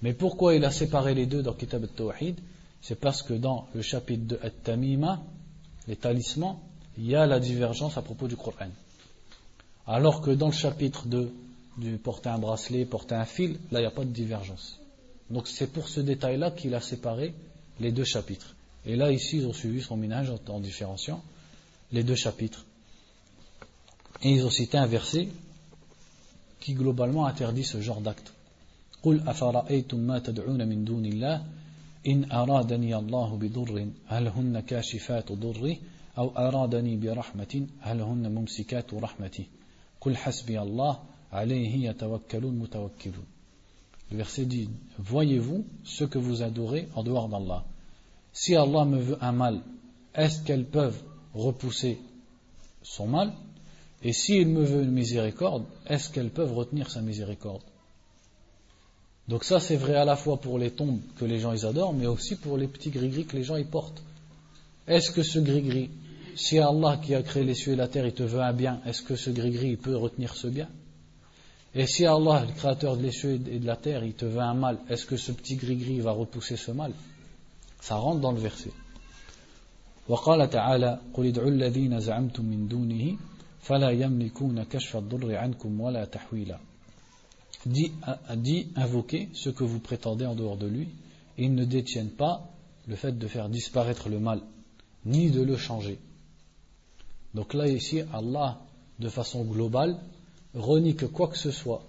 [0.01, 2.39] Mais pourquoi il a séparé les deux dans Kitab al-Tawhid?
[2.81, 5.23] C'est parce que dans le chapitre de At-Tamima,
[5.87, 6.61] les talismans,
[6.97, 8.69] il y a la divergence à propos du Coran.
[9.87, 11.31] Alors que dans le chapitre de
[11.77, 14.79] du porter un bracelet, porter un fil, là il n'y a pas de divergence.
[15.29, 17.33] Donc c'est pour ce détail-là qu'il a séparé
[17.79, 18.55] les deux chapitres.
[18.85, 21.23] Et là, ici, ils ont suivi son ménage en, différenciant
[21.91, 22.65] les deux chapitres.
[24.21, 25.27] Et ils ont cité un verset
[26.59, 28.31] qui globalement interdit ce genre d'acte.
[29.05, 31.45] قل أفرأيتم ما تدعون من دون الله
[32.07, 35.77] إن أرادني الله بضر هل هن كاشفات ضره
[36.17, 39.45] أو أرادني برحمة هل هن ممسكات رحمته
[40.01, 40.99] قل حسبي الله
[41.31, 43.25] عليه يتوكل المتوكلون
[44.11, 47.63] Le verset dit Voyez-vous ce que vous adorez en dehors d'Allah
[48.33, 49.61] Si Allah me veut un mal,
[50.13, 51.01] est-ce qu'elles peuvent
[51.33, 51.97] repousser
[52.83, 53.33] son mal
[54.04, 57.62] Et s'il me veut une miséricorde, est-ce qu'elles peuvent retenir sa miséricorde
[59.28, 61.92] Donc, ça, c'est vrai à la fois pour les tombes que les gens ils adorent,
[61.92, 64.02] mais aussi pour les petits gris-gris que les gens y portent.
[64.86, 65.90] Est-ce que ce gris-gris,
[66.34, 68.80] si Allah qui a créé les cieux et la terre, il te veut un bien,
[68.86, 70.68] est-ce que ce gris-gris peut retenir ce bien
[71.74, 74.40] et si Allah, le créateur de les cieux et de la terre, il te veut
[74.40, 76.92] un mal, est-ce que ce petit gris-gris va repousser ce mal
[77.80, 78.72] Ça rentre dans le verset.
[80.08, 83.16] وقال تعالى قل ادعوا الذين زعمتم من دونه
[83.64, 86.58] فلا يملكون كشف الضر عنكم ولا تحويلا
[87.66, 87.92] dit,
[88.36, 90.88] dit invoquez ce que vous prétendez en dehors de lui
[91.38, 92.50] ils ne détiennent pas
[92.88, 94.40] le fait de faire disparaître le mal
[95.04, 95.98] ni de le changer
[97.34, 98.58] donc là ici Allah
[98.98, 99.98] de façon globale
[100.54, 101.82] renie que quoi que ce soit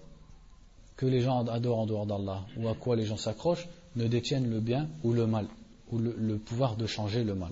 [0.97, 4.49] que les gens adorent en dehors d'Allah ou à quoi les gens s'accrochent ne détiennent
[4.49, 5.47] le bien ou le mal
[5.91, 7.51] ou le, le pouvoir de changer le mal.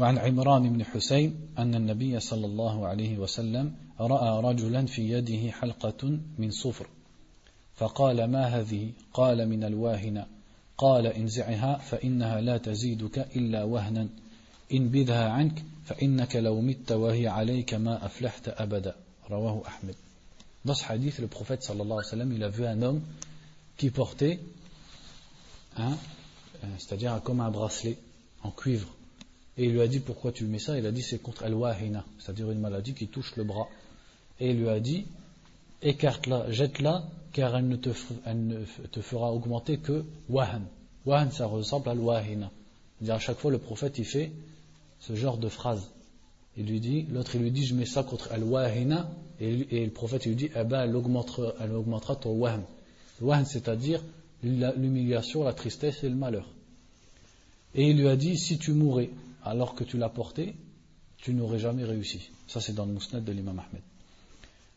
[0.00, 6.18] وعن عمران بن حسين أن النبي صلى الله عليه وسلم رأى رجلا في يده حلقة
[6.38, 6.86] من صفر.
[7.74, 10.26] فقال ما هذه؟ قال من الواهنة
[10.78, 14.08] قال انزعها فإنها لا تزيدك إلا وهنا.
[14.72, 15.64] إن بذها عنك
[20.64, 23.02] dans ce hadith, le prophète sallallahu alayhi wa sallam, il a vu un homme
[23.76, 24.38] qui portait
[25.76, 27.98] un, euh, c'est-à-dire comme un bracelet
[28.44, 28.88] en cuivre.
[29.60, 30.78] Et il lui a dit pourquoi tu mets ça?
[30.78, 33.68] Il a dit c'est contre al-wahina, c'est-à-dire une maladie qui touche le bras.
[34.40, 35.04] Et il lui a dit
[35.82, 37.04] écarte-la, jette-la,
[37.34, 37.90] car elle ne, te,
[39.02, 40.62] fera augmenter que wahan.
[41.04, 42.50] Wahan, ça ressemble à al-wahina.
[43.06, 44.32] À chaque fois, le prophète, il fait
[44.98, 45.90] ce genre de phrase.
[46.56, 49.10] Il lui dit, l'autre il lui dit, je mets ça contre al-wahina,
[49.40, 52.62] et, le prophète lui dit, eh ben, elle augmentera, ton wahm.
[53.20, 54.02] Le c'est-à-dire
[54.42, 56.48] l'humiliation, la tristesse et le malheur.
[57.74, 59.10] Et il lui a dit, si tu mourais
[59.43, 60.55] alors que tu l'as porté,
[61.17, 62.29] tu n'aurais jamais réussi.
[62.47, 63.81] Ça c'est dans le musnad de l'imam Ahmed.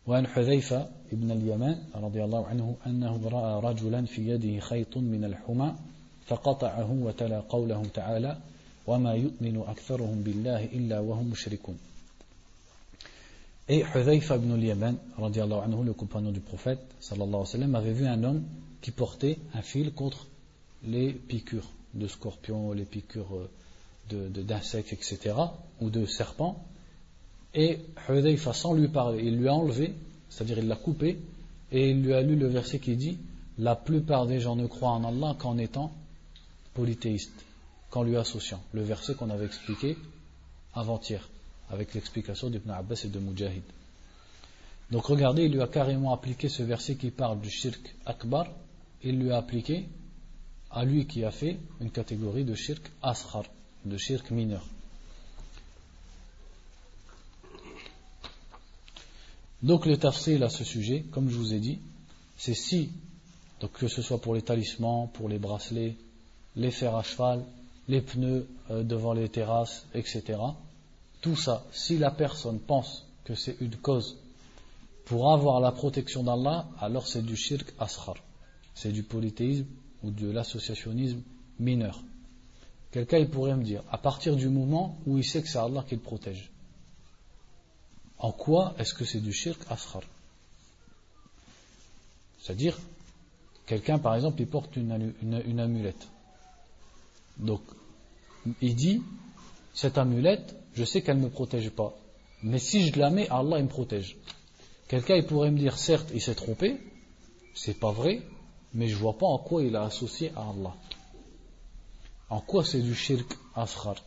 [0.08, 5.74] وعن حذيفة ابن اليمان رضي الله عنه أنه رأى رجلا في يده خيط من الحمى
[6.26, 8.38] فقطعه وتلا قوله تعالى
[13.68, 18.06] et Hudhayfa ibn al-Yaman, anhu, le compagnon du prophète, sallallahu alayhi wa sallam, avait vu
[18.06, 18.44] un homme
[18.80, 20.26] qui portait un fil contre
[20.84, 23.50] les piqûres de scorpions, les piqûres
[24.09, 25.35] d'insectes, etc.,
[25.81, 26.63] ou de serpents.
[27.53, 29.93] Et Hudhayfa, sans lui parler, il lui a enlevé,
[30.29, 31.19] c'est-à-dire il l'a coupé,
[31.71, 33.17] et il lui a lu le verset qui dit
[33.57, 35.91] La plupart des gens ne croient en Allah qu'en étant
[36.73, 37.45] polythéistes
[37.89, 38.61] qu'en lui associant.
[38.73, 39.95] Le verset qu'on avait expliqué
[40.73, 41.29] avant-hier,
[41.69, 43.63] avec l'explication d'Ibn Abbas et de Mujahid.
[44.89, 48.47] Donc regardez, il lui a carrément appliqué ce verset qui parle du shirk akbar,
[49.03, 49.87] il lui a appliqué
[50.71, 53.43] à lui qui a fait une catégorie de shirk asghar,
[53.85, 54.63] de shirk mineur.
[59.61, 61.79] Donc le tafsil à ce sujet, comme je vous ai dit,
[62.37, 62.91] c'est si,
[63.61, 65.95] donc que ce soit pour les talismans, pour les bracelets,
[66.57, 67.43] les fers à cheval,
[67.87, 70.39] les pneus euh, devant les terrasses, etc.
[71.21, 74.17] Tout ça, si la personne pense que c'est une cause
[75.05, 78.15] pour avoir la protection d'Allah, alors c'est du shirk ashar.
[78.75, 79.65] C'est du polythéisme
[80.03, 81.21] ou de l'associationnisme
[81.59, 82.01] mineur.
[82.93, 85.83] Quelqu'un il pourrait me dire, à partir du moment où il sait que c'est Allah
[85.89, 86.51] qui le protège,
[88.19, 90.03] en quoi est-ce que c'est du shirk ashar
[92.39, 92.77] C'est-à-dire,
[93.65, 94.91] quelqu'un par exemple, il porte une,
[95.59, 96.07] amulette.
[97.37, 97.61] Donc,
[98.61, 99.01] il dit,
[99.73, 101.97] cette amulette, je sais qu'elle ne me protège pas.
[102.43, 104.17] Mais si je la mets, Allah il me protège.
[104.87, 106.77] Quelqu'un il pourrait me dire, certes, il s'est trompé,
[107.55, 108.21] c'est pas vrai,
[108.75, 110.75] mais je vois pas en quoi il a associé à Allah.
[112.33, 113.97] En quoi c'est du shirk asghar?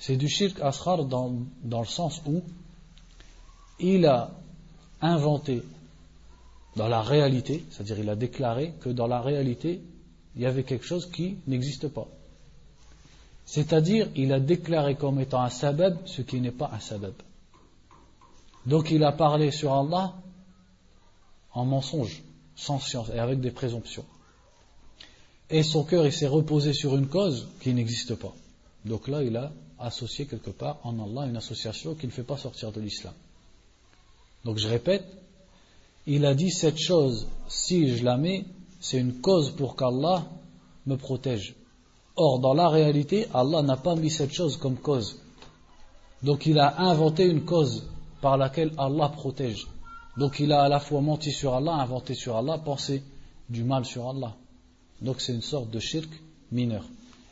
[0.00, 1.32] C'est du shirk asghar dans,
[1.62, 2.42] dans le sens où
[3.78, 4.32] il a
[5.00, 5.62] inventé
[6.74, 9.80] dans la réalité, c'est-à-dire il a déclaré que dans la réalité,
[10.34, 12.08] il y avait quelque chose qui n'existe pas.
[13.44, 17.14] C'est-à-dire, il a déclaré comme étant un sabab ce qui n'est pas un sabab.
[18.66, 20.14] Donc il a parlé sur Allah
[21.52, 22.24] en mensonge,
[22.56, 24.04] sans science et avec des présomptions.
[25.50, 28.34] Et son cœur, il s'est reposé sur une cause qui n'existe pas.
[28.84, 32.36] Donc là, il a associé quelque part en Allah une association qui ne fait pas
[32.36, 33.14] sortir de l'islam.
[34.44, 35.04] Donc je répète,
[36.06, 38.44] il a dit cette chose, si je la mets,
[38.80, 40.24] c'est une cause pour qu'Allah
[40.86, 41.54] me protège.
[42.16, 45.20] Or, dans la réalité, Allah n'a pas mis cette chose comme cause.
[46.22, 47.84] Donc il a inventé une cause
[48.20, 49.66] par laquelle Allah protège.
[50.16, 53.02] Donc il a à la fois menti sur Allah, inventé sur Allah, pensé
[53.50, 54.34] du mal sur Allah.
[55.00, 56.08] Donc c'est une sorte de shirk
[56.52, 56.84] mineur.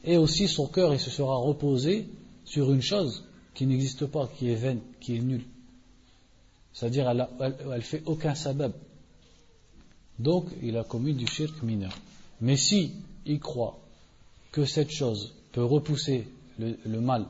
[0.05, 2.07] Et aussi son cœur, il se sera reposé
[2.45, 3.25] sur une chose
[3.55, 5.45] qui n'existe pas, qui est vaine, qui est nulle.
[6.73, 7.27] C'est-à-dire, elle,
[7.73, 8.73] elle, fait aucun sabab.
[10.19, 11.97] Donc, il a commis du shirk mineur.
[12.41, 12.93] Mais si
[13.25, 13.79] il croit
[14.53, 16.27] que cette chose peut repousser
[16.59, 17.27] le mal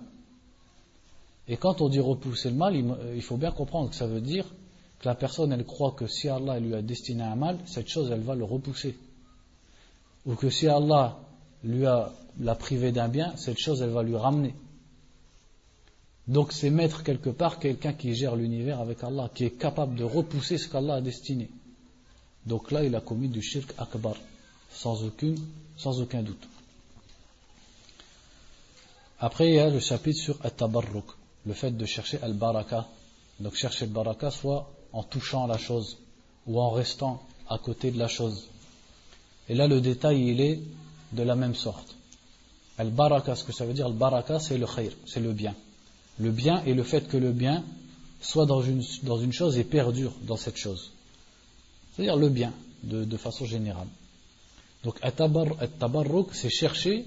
[1.47, 2.75] et quand on dit repousser le mal,
[3.15, 4.47] il faut bien comprendre que ça veut dire
[5.01, 8.11] que la personne, elle croit que si Allah lui a destiné un mal, cette chose,
[8.11, 8.97] elle va le repousser.
[10.27, 11.19] Ou que si Allah
[11.63, 14.55] lui a l'a privé d'un bien, cette chose, elle va lui ramener.
[16.27, 20.05] Donc c'est mettre quelque part quelqu'un qui gère l'univers avec Allah, qui est capable de
[20.05, 21.51] repousser ce qu'Allah a destiné.
[22.47, 24.17] Donc là, il a commis du shirk akbar,
[24.71, 25.39] sans, aucune,
[25.77, 26.49] sans aucun doute.
[29.21, 31.07] Après, il y a le chapitre sur At-Tabarruk
[31.47, 32.87] le fait de chercher al-baraka.
[33.41, 35.99] Donc chercher le baraka soit en touchant la chose
[36.47, 38.49] ou en restant à côté de la chose.
[39.49, 40.61] Et là, le détail, il est
[41.13, 41.95] de la même sorte.
[42.79, 45.55] Al-baraka, ce que ça veut dire, al-baraka, c'est le khair, c'est le bien.
[46.19, 47.65] Le bien et le fait que le bien
[48.21, 50.91] soit dans une, dans une chose et perdure dans cette chose.
[51.95, 52.53] C'est-à-dire le bien,
[52.83, 53.89] de, de façon générale.
[54.83, 57.05] Donc, at-tabarruk, c'est chercher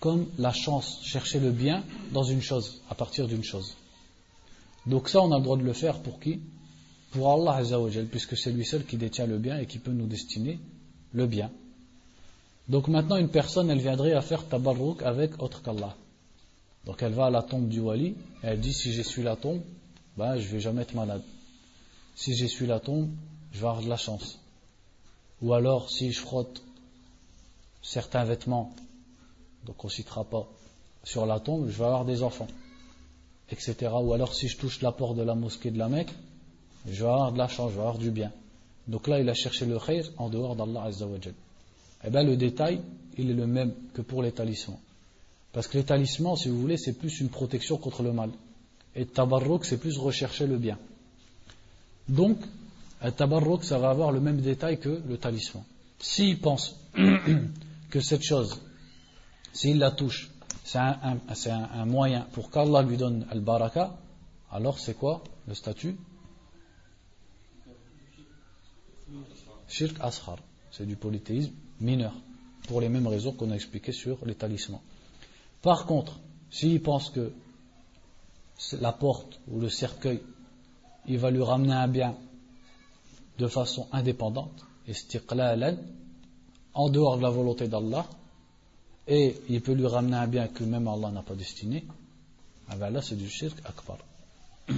[0.00, 3.74] comme la chance, chercher le bien dans une chose, à partir d'une chose.
[4.86, 6.40] Donc ça, on a le droit de le faire pour qui?
[7.12, 7.62] Pour Allah
[8.10, 10.58] puisque c'est lui seul qui détient le bien et qui peut nous destiner
[11.14, 11.50] le bien.
[12.68, 15.94] Donc maintenant, une personne, elle viendrait à faire tabarruk avec autre qu'Allah.
[16.84, 19.62] Donc elle va à la tombe du wali, elle dit, si j'essuie la tombe,
[20.16, 21.22] ben, je vais jamais être malade.
[22.14, 23.10] Si j'essuie la tombe,
[23.52, 24.38] je vais avoir de la chance.
[25.40, 26.62] Ou alors, si je frotte
[27.82, 28.72] certains vêtements,
[29.66, 30.46] donc on ne citera pas
[31.04, 32.48] sur la tombe, je vais avoir des enfants,
[33.50, 33.92] etc.
[34.02, 36.12] Ou alors si je touche la porte de la mosquée de la Mecque,
[36.86, 38.32] je vais avoir de la chance, je vais avoir du bien.
[38.86, 41.34] Donc là, il a cherché le khair en dehors d'Allah Azzawajal.
[42.04, 42.80] Eh bien, le détail,
[43.16, 44.80] il est le même que pour les talismans.
[45.52, 48.30] Parce que les talismans, si vous voulez, c'est plus une protection contre le mal.
[48.94, 50.78] Et tabarruk, c'est plus rechercher le bien.
[52.08, 52.38] Donc,
[53.00, 55.64] un tabarruk, ça va avoir le même détail que le talisman.
[55.98, 56.76] S'il pense
[57.90, 58.60] que cette chose,
[59.52, 60.30] s'il la touche,
[60.64, 63.96] c'est un, moyen pour qu'Allah lui donne al-baraka,
[64.50, 65.96] alors c'est quoi le statut
[69.68, 70.38] Shirk ashar,
[70.70, 72.14] c'est du polythéisme mineur,
[72.68, 74.82] pour les mêmes raisons qu'on a expliquées sur les talismans.
[75.62, 76.18] Par contre,
[76.50, 77.32] s'il pense que
[78.80, 80.20] la porte ou le cercueil,
[81.06, 82.16] il va lui ramener un bien
[83.38, 84.64] de façon indépendante,
[86.74, 88.06] en dehors de la volonté d'Allah,
[89.06, 91.84] et il peut lui ramener un bien que même Allah n'a pas destiné,
[92.68, 93.98] ah ben là c'est du shirk akbar.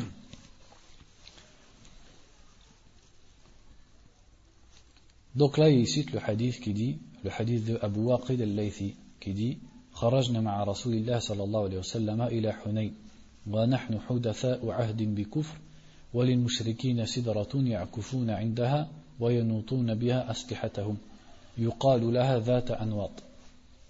[5.37, 9.33] Donc là, il cite le hadith qui dit, le hadith de Abu Waqid al-Laythi, qui
[9.33, 9.59] dit
[9.97, 12.95] خرجنا مع رسول الله صلى الله عليه وسلم إلى حنين
[13.51, 15.59] ونحن حدثاء عهد بكفر
[16.15, 18.89] وللمشركين سدرة يعكفون عندها
[19.21, 20.97] وينوطون بها أسلحتهم
[21.59, 23.11] يقال لها ذات أنواط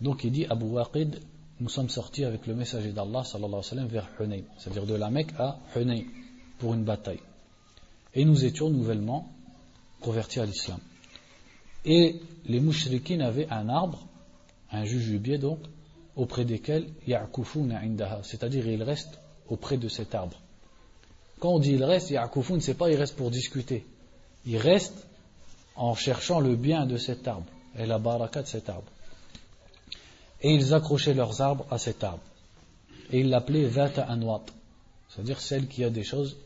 [0.01, 1.21] Donc il dit Abu Waqid,
[1.59, 4.95] nous sommes sortis avec le messager d'Allah sallallahu alayhi wa sallam vers Hunayn, c'est-à-dire de
[4.95, 6.05] la Mecque à Hunayn
[6.59, 7.21] pour une bataille.
[8.15, 9.27] Et nous étions nouvellement
[10.03, 10.79] convertis à l'islam.
[11.87, 14.07] Et les mouchriquins avaient un arbre,
[14.73, 15.61] un jujubier donc,
[16.17, 20.37] auprès desquels ya'kufuna indaha, c'est-à-dire ils restent auprès de cet arbre.
[21.39, 23.87] Quand on dit il reste, ya'kufun, c'est pas il reste pour discuter.
[24.47, 25.07] Il reste
[25.77, 27.47] en cherchant le bien de cet arbre
[27.79, 28.91] et la baraka de cet arbre.
[30.43, 32.23] Et ils accrochaient leurs arbres à cet arbre.
[33.13, 34.47] Et ils l'appelaient Vata Anwat,
[35.09, 36.37] c'est-à-dire celle qui a des choses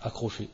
[0.00, 0.48] accrochées.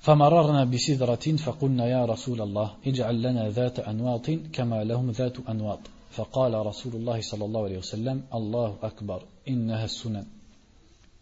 [0.00, 5.78] فمررنا بسدرة فقلنا يا رسول الله اجعل لنا ذات أنواط كما لهم ذات أنواط
[6.10, 10.24] فقال رسول الله صلى الله عليه وسلم الله أكبر إنها السنن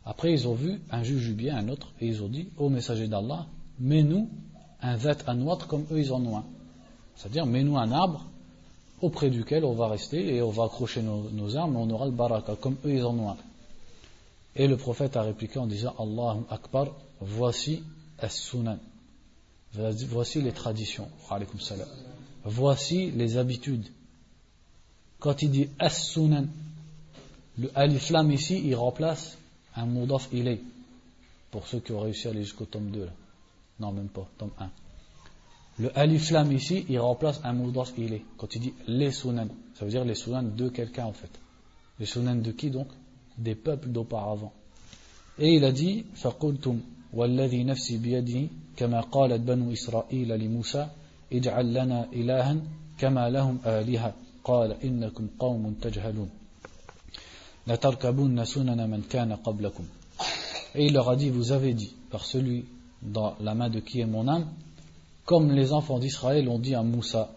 [0.06, 3.44] Après, ils ont vu un jujubien, un autre, et ils ont dit, ô messager d'Allah,
[3.78, 4.30] mets-nous
[4.80, 6.44] un vat anwat comme eux ils en ont un.
[7.14, 8.24] C'est-à-dire, mets-nous un arbre
[9.02, 12.06] auprès duquel on va rester et on va accrocher nos, nos armes et on aura
[12.06, 13.36] le baraka comme eux ils en ont un.
[14.56, 16.86] Et le prophète a répliqué en disant, Allahu Akbar,
[17.20, 17.82] voici
[18.20, 18.78] as-sunan.
[19.72, 21.08] Voici les traditions.
[22.44, 23.86] Voici les habitudes.
[25.18, 26.46] Quand il dit as-sunan,
[27.58, 29.36] le alif lam ici, il remplace
[29.74, 30.60] un mudaf ilay.
[31.50, 33.04] Pour ceux qui ont réussi à aller jusqu'au tome 2.
[33.04, 33.12] Là.
[33.80, 34.70] Non, même pas, tome 1.
[35.80, 38.24] Le alif lam ici, il remplace un mudaf ilay.
[38.36, 41.30] Quand il dit les sunan, ça veut dire les sunan de quelqu'un en fait.
[41.98, 42.88] Les sunan de qui donc?
[43.36, 44.52] Des peuples d'auparavant.
[45.38, 46.80] Et il a dit, faqultum
[47.12, 50.88] والذي نفسي بيده كما قالت بنو إسرائيل لموسى
[51.32, 52.56] اجعل لنا إلها
[52.98, 54.14] كما لهم آلهة
[54.44, 56.30] قال إنكم قوم تجهلون
[57.66, 59.84] لتركبون سنن من كان قبلكم
[60.74, 62.66] Et il leur a dit, vous avez dit, par celui
[63.02, 64.46] dans la main de qui est mon âme,
[65.24, 67.30] comme les enfants d'Israël ont dit à Moussa,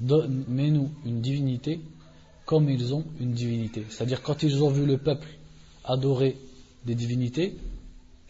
[0.00, 1.80] mets-nous une divinité
[2.44, 3.84] comme ils ont une divinité.
[3.88, 5.26] C'est-à-dire quand ils ont vu le peuple
[5.84, 6.36] adorer
[6.84, 7.56] des divinités,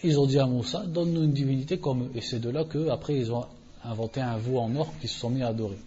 [0.04, 2.10] ils ont dit à Moussa, donne-nous une divinité comme eux.
[2.14, 3.46] Et c'est de là qu'après ils ont
[3.84, 5.78] inventé un veau en or qui se sont mis à adorer.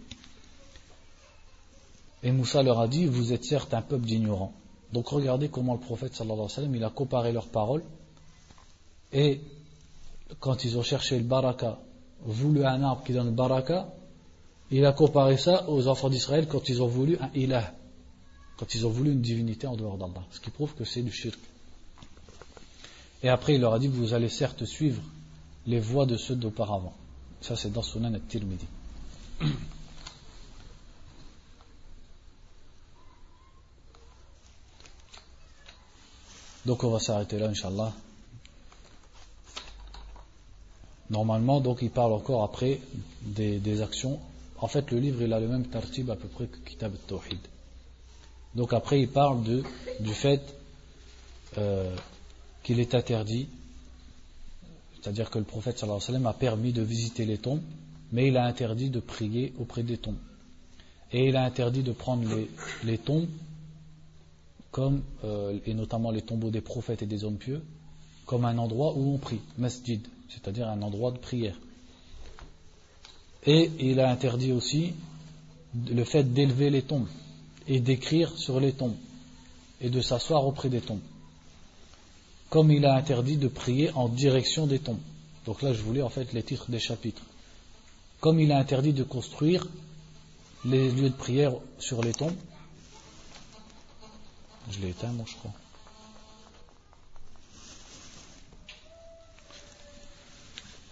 [2.24, 4.54] Et Moussa leur a dit, vous êtes certes un peuple d'ignorants.
[4.94, 7.84] Donc regardez comment le prophète sallallahu alayhi wa sallam, il a comparé leurs paroles.
[9.14, 9.42] Et
[10.40, 11.80] quand ils ont cherché le baraka,
[12.24, 13.94] voulu un arbre qui donne le baraka,
[14.72, 17.74] il a comparé ça aux enfants d'Israël quand ils ont voulu un ilah,
[18.58, 20.24] quand ils ont voulu une divinité en dehors d'Allah.
[20.32, 21.40] Ce qui prouve que c'est du shirk.
[23.24, 25.02] Et après, il leur a dit, vous allez certes suivre
[25.66, 26.94] les voies de ceux d'auparavant.
[27.42, 28.68] Ça, c'est dans Sunan al-Tirmidhi.
[36.66, 37.94] Donc on va s'arrêter là, Inch'Allah.
[41.12, 42.80] Normalement, donc il parle encore après
[43.22, 44.20] des, actions.
[44.58, 47.40] En fait, le livre, il a le même tartib à peu près que Kitab al-Tawhid.
[48.56, 49.64] Donc après, il parle de,
[50.00, 50.42] du fait
[51.60, 51.96] euh,
[52.66, 53.48] qu'il est interdit,
[54.96, 57.62] c'est-à-dire que le prophète alayhi wa sallam a permis de visiter les tombes,
[58.12, 60.18] mais il a interdit de prier auprès des tombes.
[61.12, 62.28] Et il a interdit de prendre
[62.84, 63.28] les, tombes,
[64.72, 67.62] comme, euh, et notamment les tombeaux des prophètes et des hommes pieux,
[68.26, 71.60] comme un endroit où on prie, masjid, c'est-à-dire un endroit de prière.
[73.46, 74.94] Et il a interdit aussi
[75.88, 77.08] le fait d'élever les tombes
[77.68, 78.96] et d'écrire sur les tombes
[79.82, 81.02] et de s'asseoir auprès des tombes
[82.50, 85.00] comme il a interdit de prier en direction des tombes.
[85.46, 87.24] Donc là, je voulais en fait les titres des chapitres.
[88.20, 89.68] Comme il a interdit de construire
[90.64, 92.36] les lieux de prière sur les tombes.
[94.72, 95.52] Je l'ai éteint, moi, je crois.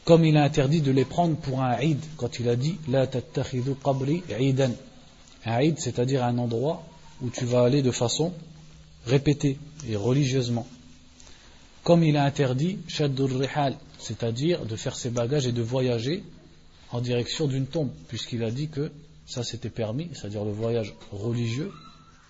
[0.05, 3.07] Comme il a interdit de les prendre pour un Eid, quand il a dit La
[3.07, 4.71] tattakhidou qabri eidan.
[5.45, 6.83] Un Eid, c'est-à-dire un endroit
[7.21, 8.33] où tu vas aller de façon
[9.05, 9.57] répétée
[9.87, 10.67] et religieusement
[11.83, 16.23] comme il a interdit c'est-à-dire de faire ses bagages et de voyager
[16.91, 18.91] en direction d'une tombe, puisqu'il a dit que
[19.25, 21.71] ça c'était permis, c'est-à-dire le voyage religieux,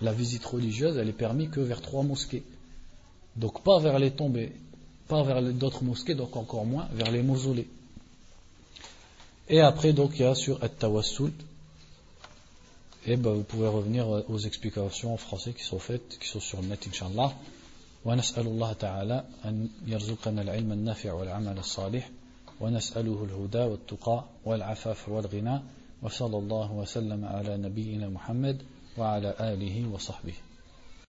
[0.02, 2.44] la visite religieuse, elle est permise que vers trois mosquées.
[3.36, 4.40] Donc pas vers les tombes,
[5.08, 7.68] pas vers d'autres mosquées, donc encore moins vers les mausolées.
[9.50, 11.32] Et après, donc, il y a sur At-Tawassul,
[13.06, 16.62] et ben, vous pouvez revenir aux explications en français qui sont faites, qui sont sur
[16.62, 17.34] le net, Inch'Allah.
[18.06, 22.10] ونسأل الله تعالى أن يرزقنا العلم النافع والعمل الصالح
[22.62, 25.62] ونسأله الهدى والتقى والعفاف والغنى
[26.02, 28.64] وصلى الله وسلم على نبينا محمد
[28.98, 30.34] وعلى آله وصحبه.